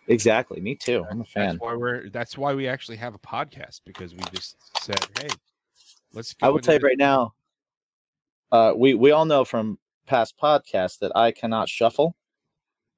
[0.06, 0.60] Exactly.
[0.60, 1.02] Me too.
[1.10, 1.46] I'm a fan.
[1.52, 2.10] That's why we're.
[2.10, 5.28] That's why we actually have a podcast because we just said, "Hey,
[6.12, 7.32] let's." Go I will tell you right now.
[8.52, 12.14] Uh, we we all know from past podcasts that I cannot shuffle.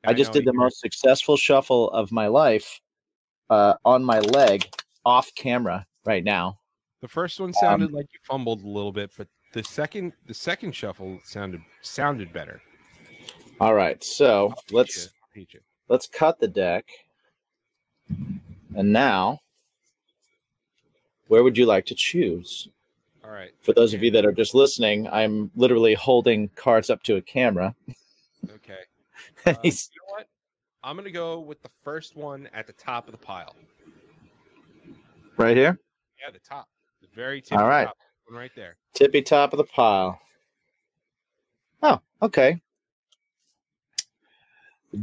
[0.02, 2.80] the- I just did the most successful shuffle of my life
[3.50, 4.68] uh, on my leg
[5.06, 6.58] off camera right now.
[7.00, 10.34] The first one Um, sounded like you fumbled a little bit, but the second the
[10.34, 12.60] second shuffle sounded sounded better.
[13.60, 15.02] All right, so let's you.
[15.22, 15.60] I'll teach you.
[15.88, 16.84] let's cut the deck.
[18.74, 19.38] And now,
[21.28, 22.68] where would you like to choose?
[23.24, 23.52] All right.
[23.62, 27.22] For those of you that are just listening, I'm literally holding cards up to a
[27.22, 27.74] camera.
[28.50, 28.78] Okay.
[29.46, 30.26] Uh, you know what?
[30.82, 33.54] I'm gonna go with the first one at the top of the pile.
[35.36, 35.78] Right here,
[36.22, 36.68] Yeah, the top,
[37.00, 37.58] the very tip.
[37.58, 37.86] All right.
[37.86, 37.96] top,
[38.28, 38.76] one right there.
[38.94, 40.18] tippy top of the pile.
[41.82, 42.60] Oh, okay.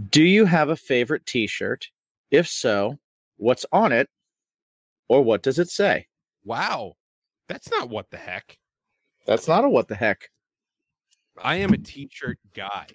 [0.09, 1.87] Do you have a favorite T-shirt?
[2.31, 2.97] If so,
[3.37, 4.09] what's on it,
[5.07, 6.07] or what does it say?
[6.45, 6.93] Wow,
[7.47, 8.57] that's not what the heck.
[9.27, 10.29] That's not a what the heck.
[11.41, 12.87] I am a t-shirt guy.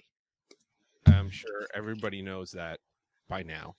[1.07, 2.79] I'm sure everybody knows that
[3.27, 3.75] by now.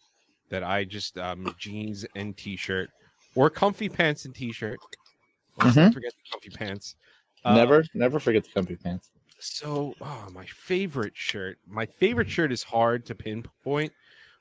[0.51, 2.91] That I just um jeans and t-shirt
[3.35, 4.79] or comfy pants and t-shirt.
[5.59, 6.97] Let's not forget the comfy pants.
[7.45, 9.11] Um, never, never forget the comfy pants.
[9.39, 11.59] So, oh, my favorite shirt.
[11.67, 13.93] My favorite shirt is hard to pinpoint.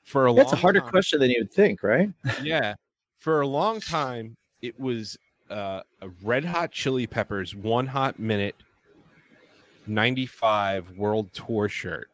[0.04, 2.10] For a That's a harder time- question than you would think, right?
[2.42, 2.74] yeah.
[3.18, 5.18] For a long time, it was
[5.50, 8.56] uh, a Red Hot Chili Peppers One Hot Minute
[9.86, 12.08] 95 World Tour shirt.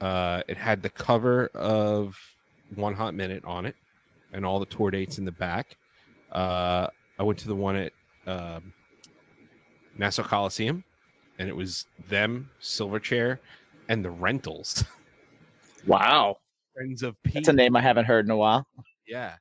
[0.00, 2.18] Uh, it had the cover of
[2.74, 3.76] One Hot Minute on it
[4.34, 5.76] and all the tour dates in the back.
[6.30, 7.92] Uh, I went to the one at
[8.26, 8.72] um,
[9.96, 10.84] Nassau Coliseum,
[11.38, 13.38] and it was them, Silverchair,
[13.88, 14.84] and the Rentals.
[15.86, 16.38] Wow,
[16.74, 17.34] Friends of Pete.
[17.34, 18.66] that's a name I haven't heard in a while.
[19.06, 19.34] Yeah.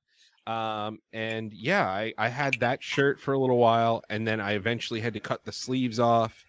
[0.45, 4.55] Um, and yeah, I, I had that shirt for a little while, and then I
[4.55, 6.43] eventually had to cut the sleeves off.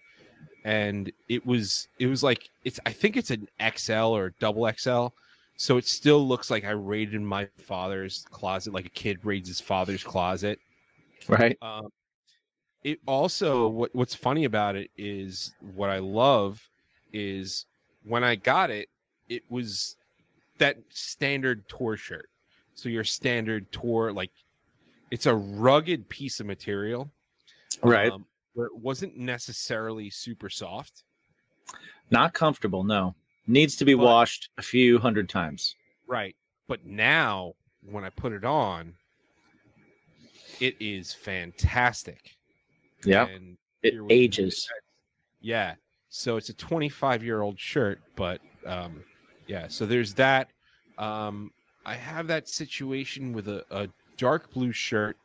[0.65, 5.09] And it was it was like it's I think it's an XL or double XL.
[5.57, 9.61] So it still looks like I raided my father's closet like a kid raids his
[9.61, 10.59] father's closet.
[11.29, 11.57] Right?
[11.63, 11.89] Um,
[12.83, 16.69] it also what what's funny about it is what I love
[17.13, 17.67] is
[18.05, 18.89] when I got it,
[19.29, 19.97] it was
[20.59, 22.29] that standard tour shirt.
[22.75, 24.31] So your standard tour, like
[25.11, 27.11] it's a rugged piece of material,
[27.83, 28.11] Right.
[28.11, 31.05] um, where it wasn't necessarily super soft.
[32.11, 32.85] Not comfortable.
[32.85, 33.15] No,
[33.47, 35.75] needs to be But- washed a few hundred times.
[36.07, 36.35] Right.
[36.67, 38.95] But now when I put it on,
[40.61, 42.37] it is fantastic.
[43.05, 44.69] Yeah, And it ages.
[45.41, 45.75] Yeah.
[46.09, 49.05] So it's a 25 year old shirt, but um,
[49.47, 49.69] yeah.
[49.69, 50.49] So there's that.
[50.97, 51.51] Um,
[51.85, 55.17] I have that situation with a, a dark blue shirt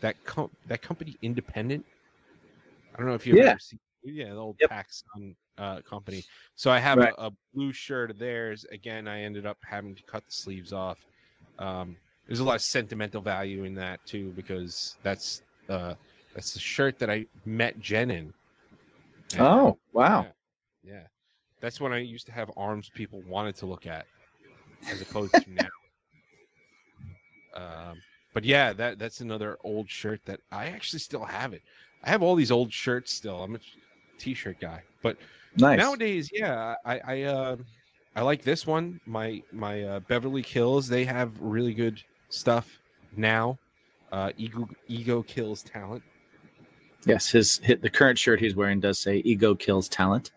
[0.00, 1.84] that com- that company Independent.
[2.94, 3.50] I don't know if you've Yeah.
[3.50, 3.78] ever seen.
[4.04, 4.70] Yeah, the old Yep.
[4.70, 6.24] PacSun uh, company.
[6.54, 7.14] So I have Right.
[7.18, 8.64] a, a blue shirt of theirs.
[8.70, 11.04] Again, I ended up having to cut the sleeves off.
[11.58, 11.96] Um,
[12.26, 15.94] there's a lot of sentimental value in that too because that's uh,
[16.34, 18.32] that's the shirt that I met Jen in.
[19.32, 20.26] And, Oh, wow.
[20.84, 20.92] Yeah.
[20.92, 21.02] Yeah.
[21.60, 24.06] That's when I used to have arms people wanted to look at
[24.90, 25.66] as opposed to now.
[27.54, 28.02] Um,
[28.34, 31.62] but yeah, that that's another old shirt that I actually still have it.
[32.04, 33.42] I have all these old shirts still.
[33.42, 33.58] I'm a
[34.18, 34.82] t-shirt guy.
[35.02, 35.16] But
[35.58, 35.78] Nice.
[35.78, 37.56] nowadays, yeah, I I uh,
[38.14, 39.00] I like this one.
[39.06, 40.88] My my uh, Beverly Kills.
[40.88, 42.78] They have really good stuff
[43.16, 43.58] now.
[44.12, 46.02] Uh, ego ego kills talent.
[47.04, 50.32] Yes, his hit the current shirt he's wearing does say "Ego kills talent."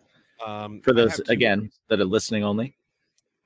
[0.45, 2.75] Um, For those again that are listening only.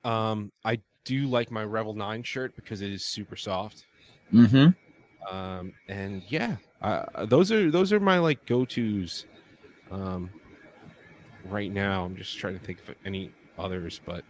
[0.04, 3.86] Um, I do like my Revel Nine shirt because it is super soft.
[4.32, 5.34] Mm-hmm.
[5.34, 9.26] Um, and yeah, uh, those are those are my like go tos.
[9.90, 10.30] Um,
[11.44, 14.24] right now, I'm just trying to think of any others, but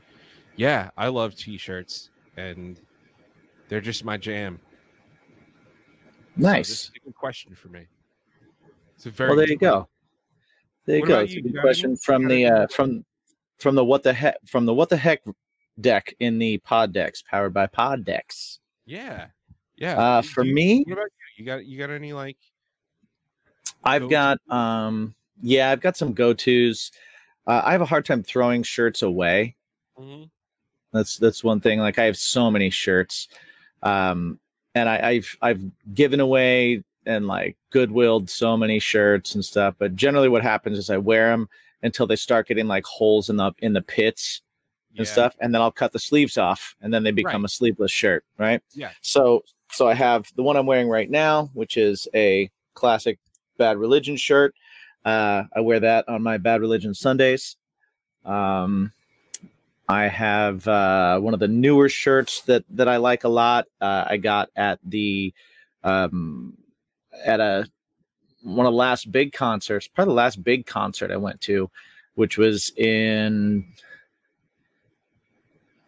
[0.57, 2.81] yeah, I love t-shirts and
[3.69, 4.61] they're just my jam.
[6.37, 6.91] So Nice.
[6.95, 7.87] a good question for me.
[8.97, 9.89] It's a very well, there you go.
[10.87, 11.21] There you What go.
[11.21, 13.05] It's a good question any- from the uh, from
[13.59, 15.21] from the what the heck from the what the heck
[15.81, 18.59] deck in the Poddex powered by Poddex.
[18.85, 19.27] Yeah,
[19.77, 19.97] yeah.
[19.99, 21.11] Uh, for you- me, what about you?
[21.37, 22.37] You got you got any like?
[23.83, 26.91] I've got um yeah, I've got some go tos.
[27.47, 29.57] Uh, I have a hard time throwing shirts away.
[29.99, 30.31] Mhm.
[30.93, 31.79] That's that's one thing.
[31.81, 33.29] Like I have so many shirts,
[33.83, 34.39] um,
[34.75, 35.63] and I, I've I've
[35.95, 39.75] given away and like goodwilled so many shirts and stuff.
[39.79, 41.49] But generally, what happens is I wear them
[41.83, 44.41] until they start getting like holes in the in the pits
[44.97, 45.13] and Yeah.
[45.13, 47.51] stuff, and then I'll cut the sleeves off, and then they become Right.
[47.51, 48.63] a sleeveless shirt, right?
[48.73, 48.93] Yeah.
[49.03, 53.19] So so I have the one I'm wearing right now, which is a classic
[53.59, 54.55] Bad Religion shirt.
[55.05, 57.57] Uh, I wear that on my Bad Religion Sundays.
[58.25, 58.93] Um,
[59.89, 63.67] I have uh, one of the newer shirts that that I like a lot.
[63.81, 65.35] Uh, I got at the
[65.83, 66.57] um,
[67.25, 67.67] at a
[68.43, 71.71] one of the last big concerts, probably the last big concert I went to,
[72.15, 73.67] which was in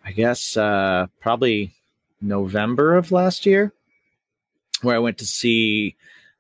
[0.05, 1.75] I guess uh, probably
[2.21, 3.73] November of last year,
[4.83, 5.97] where I went to see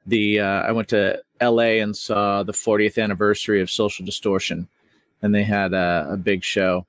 [0.06, 1.80] the uh, I went to L.A.
[1.80, 4.68] and saw the 40th anniversary of Social Distortion,
[5.22, 6.86] and they had a, a big show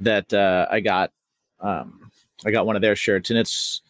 [0.00, 1.12] that uh, I got.
[1.60, 2.10] Um,
[2.46, 3.82] I got one of their shirts, and it's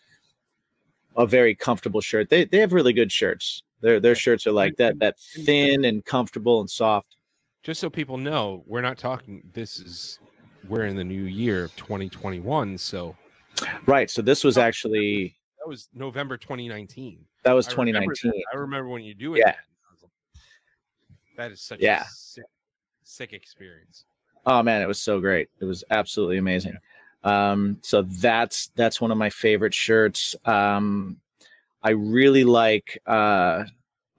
[1.16, 2.30] a very comfortable shirt.
[2.30, 3.62] They they have really good shirts.
[3.82, 7.16] Their their shirts are like that that thin and comfortable and soft.
[7.62, 9.42] just so people know, we're not talking.
[9.52, 10.18] This is
[10.66, 13.14] we're in the new year of 2021, so
[13.86, 14.10] Right.
[14.10, 17.24] So this was actually that was November 2019.
[17.44, 18.42] that was I remember 2019.
[18.52, 19.38] I remember when you do it.
[19.38, 19.46] Yeah.
[19.46, 19.54] then.
[19.54, 20.12] I was like,
[21.38, 22.02] That is such Yeah.
[22.02, 22.44] a sick,
[23.04, 24.04] sick experience.
[24.44, 25.48] Oh man, it was so great.
[25.60, 26.76] It was absolutely amazing.
[27.22, 30.34] Um, so that's that's one of my favorite shirts.
[30.44, 31.20] Um,
[31.82, 33.00] I really like.
[33.06, 33.64] Uh,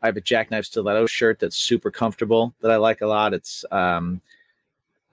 [0.01, 3.33] I have a Jackknife Stiletto shirt that's super comfortable that I like a lot.
[3.33, 4.21] It's um,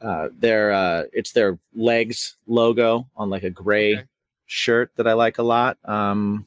[0.00, 4.04] uh, their uh, it's their legs logo on like a gray Okay.
[4.46, 5.76] shirt that I like a lot.
[5.84, 6.46] Um,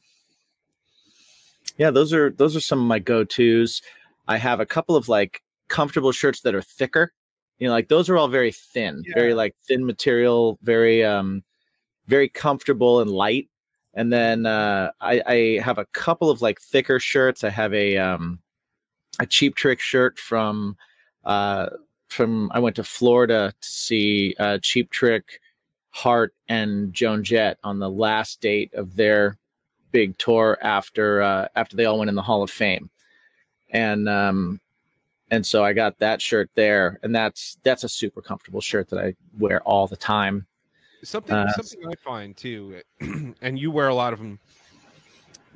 [1.76, 3.82] yeah, those are those are some of my go tos.
[4.26, 7.12] I have a couple of like comfortable shirts that are thicker.
[7.58, 11.42] You know, like those are all very thin, very like thin material, very um,
[12.06, 13.48] very comfortable and light.
[13.94, 17.44] And then uh, I, I have a couple of like thicker shirts.
[17.44, 18.38] I have a um,
[19.18, 20.76] a cheap trick shirt from
[21.24, 21.66] uh,
[22.08, 25.40] from I went to Florida to see uh, Cheap Trick,
[25.90, 29.38] Heart, and Joan Jett on the last date of their
[29.92, 32.90] big tour after uh, after they all went in the Hall of Fame,
[33.70, 34.60] and um,
[35.30, 38.98] and so I got that shirt there, and that's that's a super comfortable shirt that
[38.98, 40.46] I wear all the time.
[41.02, 42.80] Something Uh, something I find too,
[43.40, 44.38] and you wear a lot of them.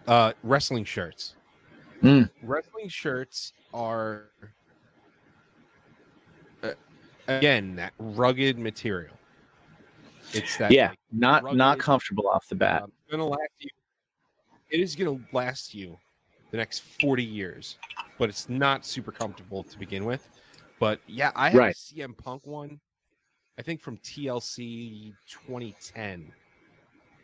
[0.07, 1.35] Uh, wrestling shirts.
[2.03, 2.29] Mm.
[2.43, 4.25] Wrestling shirts are
[6.63, 6.73] uh,
[7.27, 9.15] again that rugged material.
[10.33, 12.83] It's that yeah, like, not not comfortable off the bat.
[12.83, 13.71] um, gonna last you.
[14.71, 15.99] It is gonna last you
[16.55, 17.79] the next forty years,
[18.17, 20.29] but it's not super comfortable to begin with.
[20.79, 21.75] But yeah, I have Right.
[21.75, 22.79] a CM Punk one.
[23.59, 26.33] I think from TLC 2010.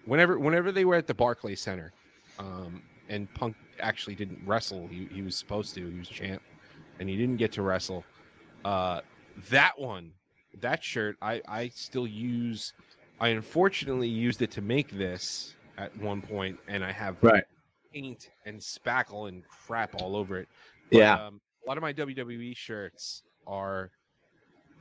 [0.04, 1.92] Whenever whenever they were at the Barclay Center,
[2.40, 4.88] um, and Punk actually didn't wrestle.
[4.88, 5.88] He, he was supposed to.
[5.88, 6.42] He was champ,
[6.98, 8.04] and he didn't get to wrestle.
[8.64, 9.00] Uh,
[9.48, 10.10] that one,
[10.60, 12.72] that shirt, I I still use.
[13.20, 17.44] I unfortunately used it to make this at one point, and I have Right.
[17.92, 20.48] Paint and spackle and crap all over it.
[20.90, 21.26] Yeah.
[21.26, 23.90] um, a lot of my WWE shirts are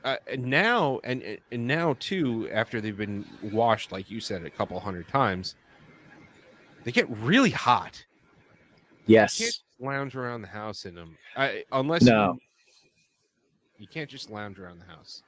[0.04, 4.50] uh, and now and and now too after they've been washed, like you said, a
[4.50, 5.56] couple hundred times.
[6.84, 8.02] They get really hot.
[9.06, 9.62] You can't Yes.
[9.78, 12.34] lounge around the house in them, I, unless No.
[12.34, 12.40] you,
[13.78, 15.22] you can't just lounge around the house.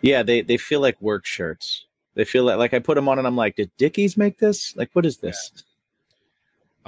[0.00, 1.86] Yeah, they they feel like work shirts.
[2.14, 4.74] They feel like like I put them on and I'm like, did Dickies make this?
[4.76, 5.52] Like, what is this?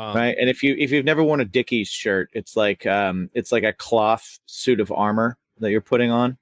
[0.01, 3.29] Um, right and if you if you've never worn a dickies shirt it's like um
[3.35, 6.39] it's like a cloth suit of armor that you're putting on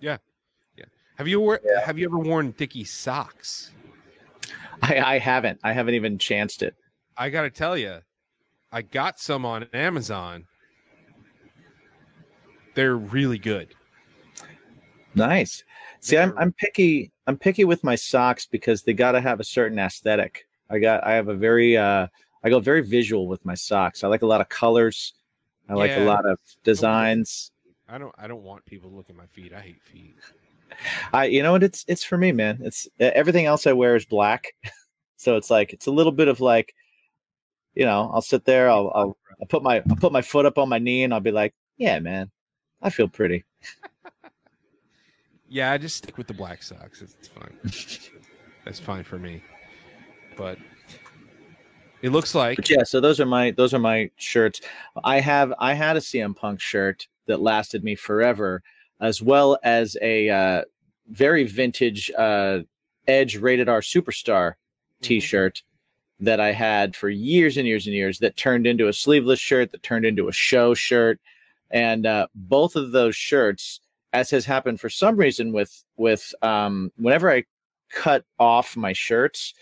[0.00, 0.16] Yeah.
[0.76, 0.86] Yeah.
[1.16, 3.70] Have you wor- have you ever worn Dickie socks?
[4.82, 5.60] I, I haven't.
[5.62, 6.74] I haven't even chanced it.
[7.16, 7.98] I got to tell you,
[8.72, 10.46] I got some on Amazon.
[12.74, 13.74] They're really good.
[15.14, 15.64] Nice.
[16.00, 17.12] See, I'm I'm picky.
[17.26, 20.46] I'm picky with my socks because they got to have a certain aesthetic.
[20.70, 21.04] I got.
[21.04, 21.76] I have a very.
[21.76, 22.06] uh
[22.42, 24.02] I go very visual with my socks.
[24.02, 25.14] I like a lot of colors.
[25.68, 27.52] I like a lot of designs.
[27.88, 29.52] I don't I don't want people to look at my feet.
[29.52, 30.16] I hate feet.
[31.12, 31.62] I, you know what?
[31.62, 32.60] It's it's for me, man.
[32.62, 34.54] It's everything else I wear is black,
[35.16, 36.74] so it's like it's a little bit of like,
[37.74, 38.70] you know, I'll sit there.
[38.70, 41.20] I'll I'll, I'll put my I'll put my foot up on my knee, and I'll
[41.20, 42.30] be like, yeah, man,
[42.80, 43.44] I feel pretty.
[45.52, 47.02] Yeah, I just stick with the black socks.
[47.02, 47.58] It's, it's fine.
[48.64, 49.42] That's fine for me.
[50.36, 50.58] But
[52.02, 54.60] it looks like But yeah, so those are my those are my shirts.
[55.04, 58.62] I have I had a CM Punk shirt that lasted me forever,
[59.00, 60.62] as well as a uh,
[61.08, 62.60] very vintage uh,
[63.06, 64.54] Edge Rated R Superstar
[65.02, 65.62] T-shirt
[66.20, 68.18] that I had for years and years and years.
[68.18, 71.20] That turned into a sleeveless shirt, that turned into a show shirt,
[71.70, 73.80] and uh, both of those shirts,
[74.12, 77.44] as has happened for some reason with with um, whenever I
[77.90, 79.52] cut off my shirts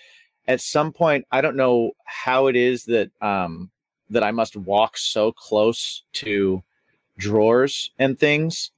[0.48, 3.70] at some point i don't know how it is that um
[4.10, 6.62] that i must walk so close to
[7.18, 8.72] drawers and things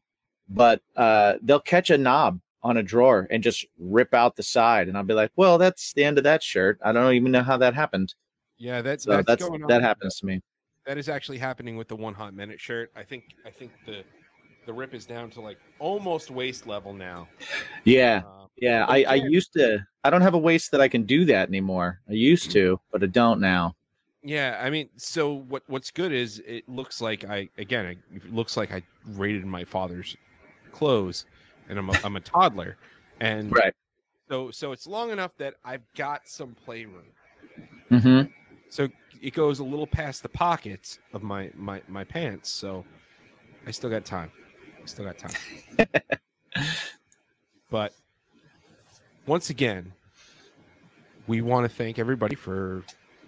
[0.51, 4.89] but uh they'll catch a knob on a drawer and just rip out the side
[4.89, 7.43] and i'll be like well that's the end of that shirt i don't even know
[7.43, 8.15] how that happened
[8.61, 9.63] yeah, that's so that's, on.
[9.69, 10.43] that happens to me
[10.87, 12.93] That is actually happening with the one hot minute shirt.
[12.95, 14.05] I think I think the
[14.67, 17.27] the rip is down to like almost waist level now.
[17.85, 21.05] yeah Uh, yeah i i used to i don't have a waist that i can
[21.05, 23.75] do that anymore i used to but i don't now
[24.23, 25.63] Yeah, I mean, so what?
[25.67, 30.15] What's good is it looks like I again, it looks like I raided my father's
[30.73, 31.25] clothes,
[31.71, 32.77] and I'm a, I'm a toddler,
[33.21, 33.73] and right
[34.31, 37.07] so so it's long enough that I've got some playroom.
[37.91, 38.31] mm-hmm.
[38.69, 38.89] So
[39.21, 42.49] it goes a little past the pockets of my my my pants.
[42.49, 42.85] So
[43.67, 44.31] I still got time.
[44.83, 45.89] I still got time.
[47.71, 47.93] but
[49.27, 49.93] once again,
[51.27, 52.83] we want to thank everybody for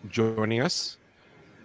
[0.09, 0.97] joining us,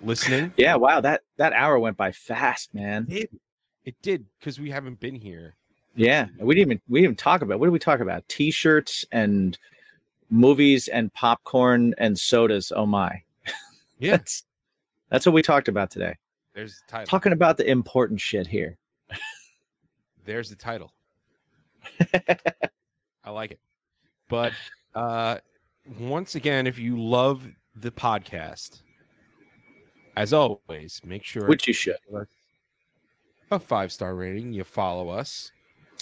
[0.03, 0.53] listening.
[0.57, 3.39] yeah wow that that hour went by fast man It did.
[3.86, 5.55] It did because we haven't been here.
[5.95, 8.28] Yeah, we didn't even we didn't even talk about what did we talk about?
[8.28, 9.57] T-shirts and
[10.30, 12.71] movies and popcorn and sodas.
[12.75, 13.21] Oh my,
[13.99, 14.43] Yeah, that's
[15.09, 16.15] that's what we talked about today.
[16.53, 17.07] there's the title.
[17.07, 18.78] Talking about the important shit here.
[20.25, 20.91] There's the title.
[23.23, 23.59] I like it.
[24.30, 24.53] But
[24.95, 25.38] uh
[25.99, 28.82] once again, if you love the podcast,
[30.15, 31.97] as always, make sure Which you should.
[33.51, 34.51] a five star rating.
[34.53, 35.51] You follow us.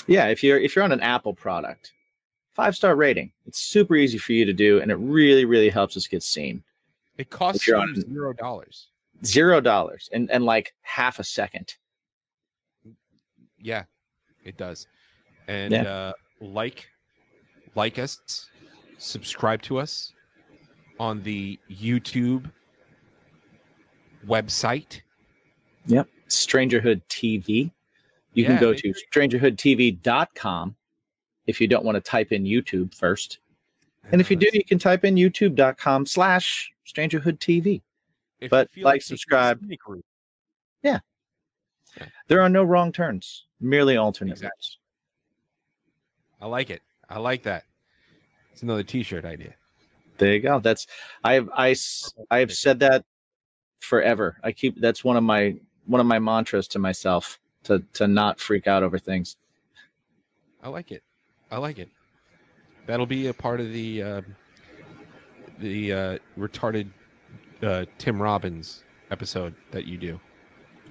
[0.07, 1.93] Yeah, if you're if you're on an Apple product,
[2.53, 3.32] five star rating.
[3.45, 6.63] It's super easy for you to do, and it really really helps us get seen.
[7.17, 8.88] It costs you on- zero dollars.
[9.23, 11.76] Zero dollars and and like half a second.
[13.59, 13.84] Yeah,
[14.43, 14.88] it does.
[15.47, 15.84] And Yeah.
[15.84, 16.88] uh, like,
[17.76, 18.49] like us,
[18.97, 20.13] subscribe to us
[20.99, 22.49] on the YouTube
[24.28, 25.01] website.
[25.86, 26.07] Yep.
[26.30, 27.71] Strangerhood TV.
[28.34, 30.76] You Yeah, can go to strangerhoodtv.com
[31.47, 33.39] if you don't want to type in YouTube first.
[34.11, 37.82] And if you do, you can type in youtube.com slash strangerhood TV.
[38.39, 39.61] If but you like, subscribe.
[40.84, 40.99] Yeah.
[41.99, 44.78] route, There are no wrong turns, merely alternate Exactly.
[46.41, 46.82] I like it.
[47.09, 47.63] I like that.
[48.51, 49.53] It's another T-shirt idea.
[50.17, 50.59] There you go.
[50.59, 50.87] That's
[51.23, 51.75] I've I
[52.31, 53.03] I've said that
[53.79, 54.37] forever.
[54.43, 58.39] I keep that's one of my one of my mantras to myself to to not
[58.39, 59.35] freak out over things.
[60.63, 61.03] I like it.
[61.51, 61.89] I like it.
[62.87, 64.21] That'll be a part of the uh,
[65.59, 66.87] the uh, retarded
[67.61, 70.19] uh, Tim Robbins episode that you do.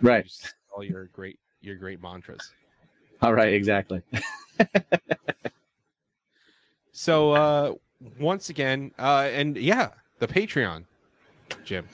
[0.03, 0.31] Right.
[0.75, 2.53] All your great your great mantras.
[3.23, 4.03] All right, exactly.
[6.97, 7.73] So uh,
[8.21, 9.91] once again, uh, and yeah,
[10.21, 10.85] the Patreon,
[11.65, 11.89] Jim.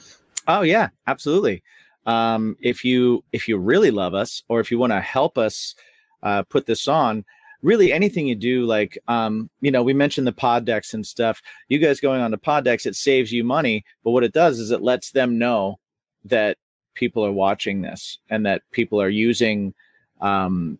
[0.47, 1.63] Oh yeah, absolutely.
[2.05, 5.75] Um, if you if you really love us, or if you want to help us
[6.23, 7.25] uh, put this on,
[7.63, 11.41] really anything you do, like um, you know, we mentioned the Poddex and stuff.
[11.69, 14.71] You guys going on the Poddex, it saves you money, but what it does is
[14.71, 15.79] it lets them know
[16.27, 16.59] that
[16.93, 19.73] people are watching this and that people are using
[20.21, 20.79] um,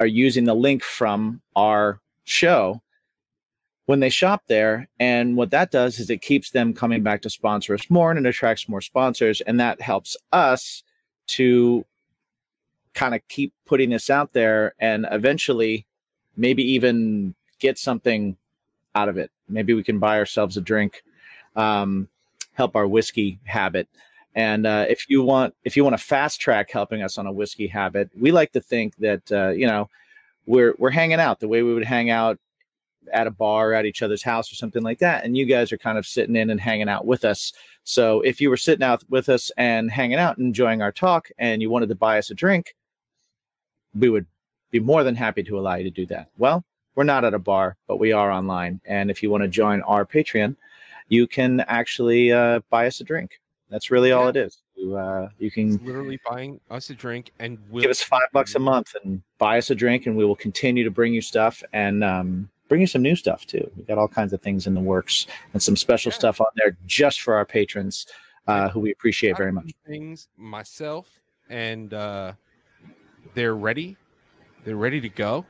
[0.00, 2.80] are using the link from our show
[3.86, 4.88] when they shop there.
[4.98, 8.18] And what that does is it keeps them coming back to sponsor us more and
[8.18, 9.40] it attracts more sponsors.
[9.42, 10.82] And that helps us
[11.28, 11.84] to
[12.94, 14.74] kind of keep putting this out there.
[14.78, 15.86] And eventually,
[16.36, 18.36] maybe even get something
[18.94, 19.30] out of it.
[19.48, 21.02] Maybe we can buy ourselves a drink,
[21.56, 22.08] um,
[22.52, 23.88] help our whiskey habit.
[24.34, 27.32] And uh, if you want, if you want to fast track helping us on a
[27.32, 29.88] whiskey habit, we like to think that uh, you know
[30.46, 32.38] we're we're hanging out the way we would hang out
[33.12, 35.78] at a bar at each other's house or something like that, and you guys are
[35.78, 37.52] kind of sitting in and hanging out with us.
[37.84, 41.28] So if you were sitting out with us and hanging out, and enjoying our talk,
[41.38, 42.74] and you wanted to buy us a drink,
[43.94, 44.26] we would
[44.70, 46.28] be more than happy to allow you to do that.
[46.38, 49.48] Well, we're not at a bar, but we are online, and if you want to
[49.48, 50.56] join our Patreon,
[51.08, 53.40] you can actually uh, buy us a drink.
[53.70, 54.62] That's really all it is.
[54.76, 58.28] You uh, you It's can literally buying us a drink and we'll give us five
[58.32, 61.20] bucks a month and buy us a drink, and we will continue to bring you
[61.20, 63.70] stuff and um, bring you some new stuff too.
[63.76, 66.18] We got all kinds of things in the works and some special Yeah.
[66.18, 68.06] stuff on there just for our patrons,
[68.46, 69.72] uh, who we appreciate very much.
[69.86, 71.08] Things myself,
[71.48, 72.32] and uh,
[73.34, 73.96] they're ready.
[74.64, 75.44] They're ready to go.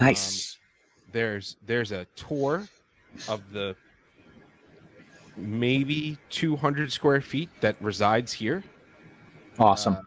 [0.00, 0.58] Nice.
[1.12, 2.66] There's there's a tour
[3.28, 3.76] of the
[5.36, 8.62] maybe 200 square feet that resides here.
[9.58, 9.94] awesome.
[9.94, 10.00] Uh,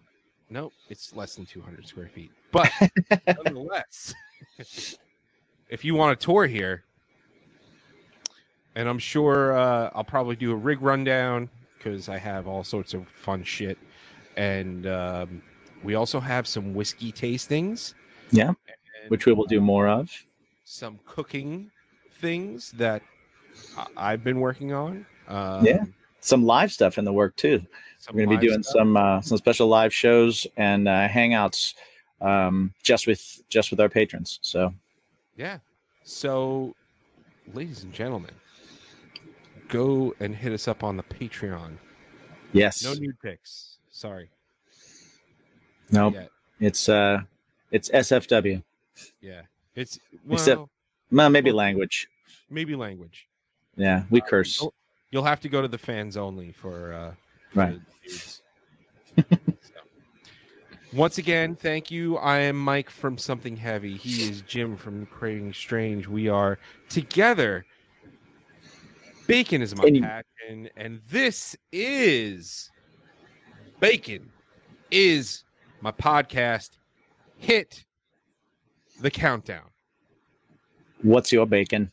[0.50, 2.72] no, it's less than 200 square feet, but
[3.28, 4.14] nonetheless,
[5.70, 6.84] if you want a tour here,
[8.76, 12.94] and I'm sure uh, I'll probably do a rig rundown because I have all sorts
[12.94, 13.78] of fun shit,
[14.38, 15.42] and um,
[15.84, 17.94] we also have some whiskey tastings.
[18.32, 18.58] Yeah, and,
[19.10, 20.12] Which we will do more of.
[20.64, 21.70] some cooking
[22.20, 23.02] things that
[23.78, 25.06] I- I've been working on.
[25.28, 25.84] Um, Yeah.
[26.22, 27.62] Some live stuff in the work too.
[28.12, 28.74] We're going to be doing stuff.
[28.74, 31.76] some uh, some special live shows and uh, hangouts
[32.20, 34.40] um, just with just with our patrons.
[34.42, 34.74] So
[35.36, 35.60] Yeah.
[36.04, 36.76] So,
[37.54, 38.32] ladies and gentlemen,
[39.70, 41.78] go and hit us up on the Patreon.
[42.54, 43.78] yes, No nude pics.
[43.92, 44.30] Sorry.
[45.92, 46.26] no, Yeah.
[46.60, 47.22] it's uh,
[47.72, 48.62] it's SFW.
[49.22, 49.42] Yeah.
[49.76, 50.62] It's well, Except-
[51.12, 52.08] Well, maybe Well- language.
[52.50, 53.28] maybe language.
[53.76, 54.62] Yeah, we Uh, curse.
[54.62, 54.74] you'll,
[55.12, 57.14] you'll have to go to the fans only for uh
[57.52, 57.80] for Right.
[60.96, 61.02] the dudes.
[61.02, 62.18] So, Once again, thank you.
[62.18, 63.98] I am Mike from Something Heavy.
[63.98, 66.08] He is Jim from Craving Strange.
[66.08, 67.66] We are together.
[69.28, 72.72] Bacon is my passion, and this is
[73.80, 74.32] Bacon
[74.92, 75.44] is
[75.82, 76.72] my podcast.
[77.38, 77.86] Hit
[79.02, 79.70] the countdown.
[81.02, 81.92] What's your bacon?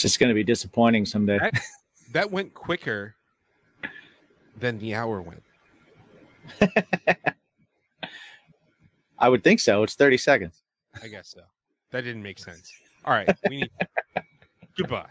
[0.00, 1.38] It's just going to be disappointing someday.
[1.38, 1.60] That-
[2.12, 3.14] That went quicker
[4.58, 5.42] than the hour went.
[9.18, 9.82] I would think so.
[9.84, 10.62] It's 30 seconds.
[11.00, 11.42] I guess so.
[11.92, 12.72] That didn't make sense.
[13.04, 13.70] All right, we need.
[14.76, 15.06] Goodbye.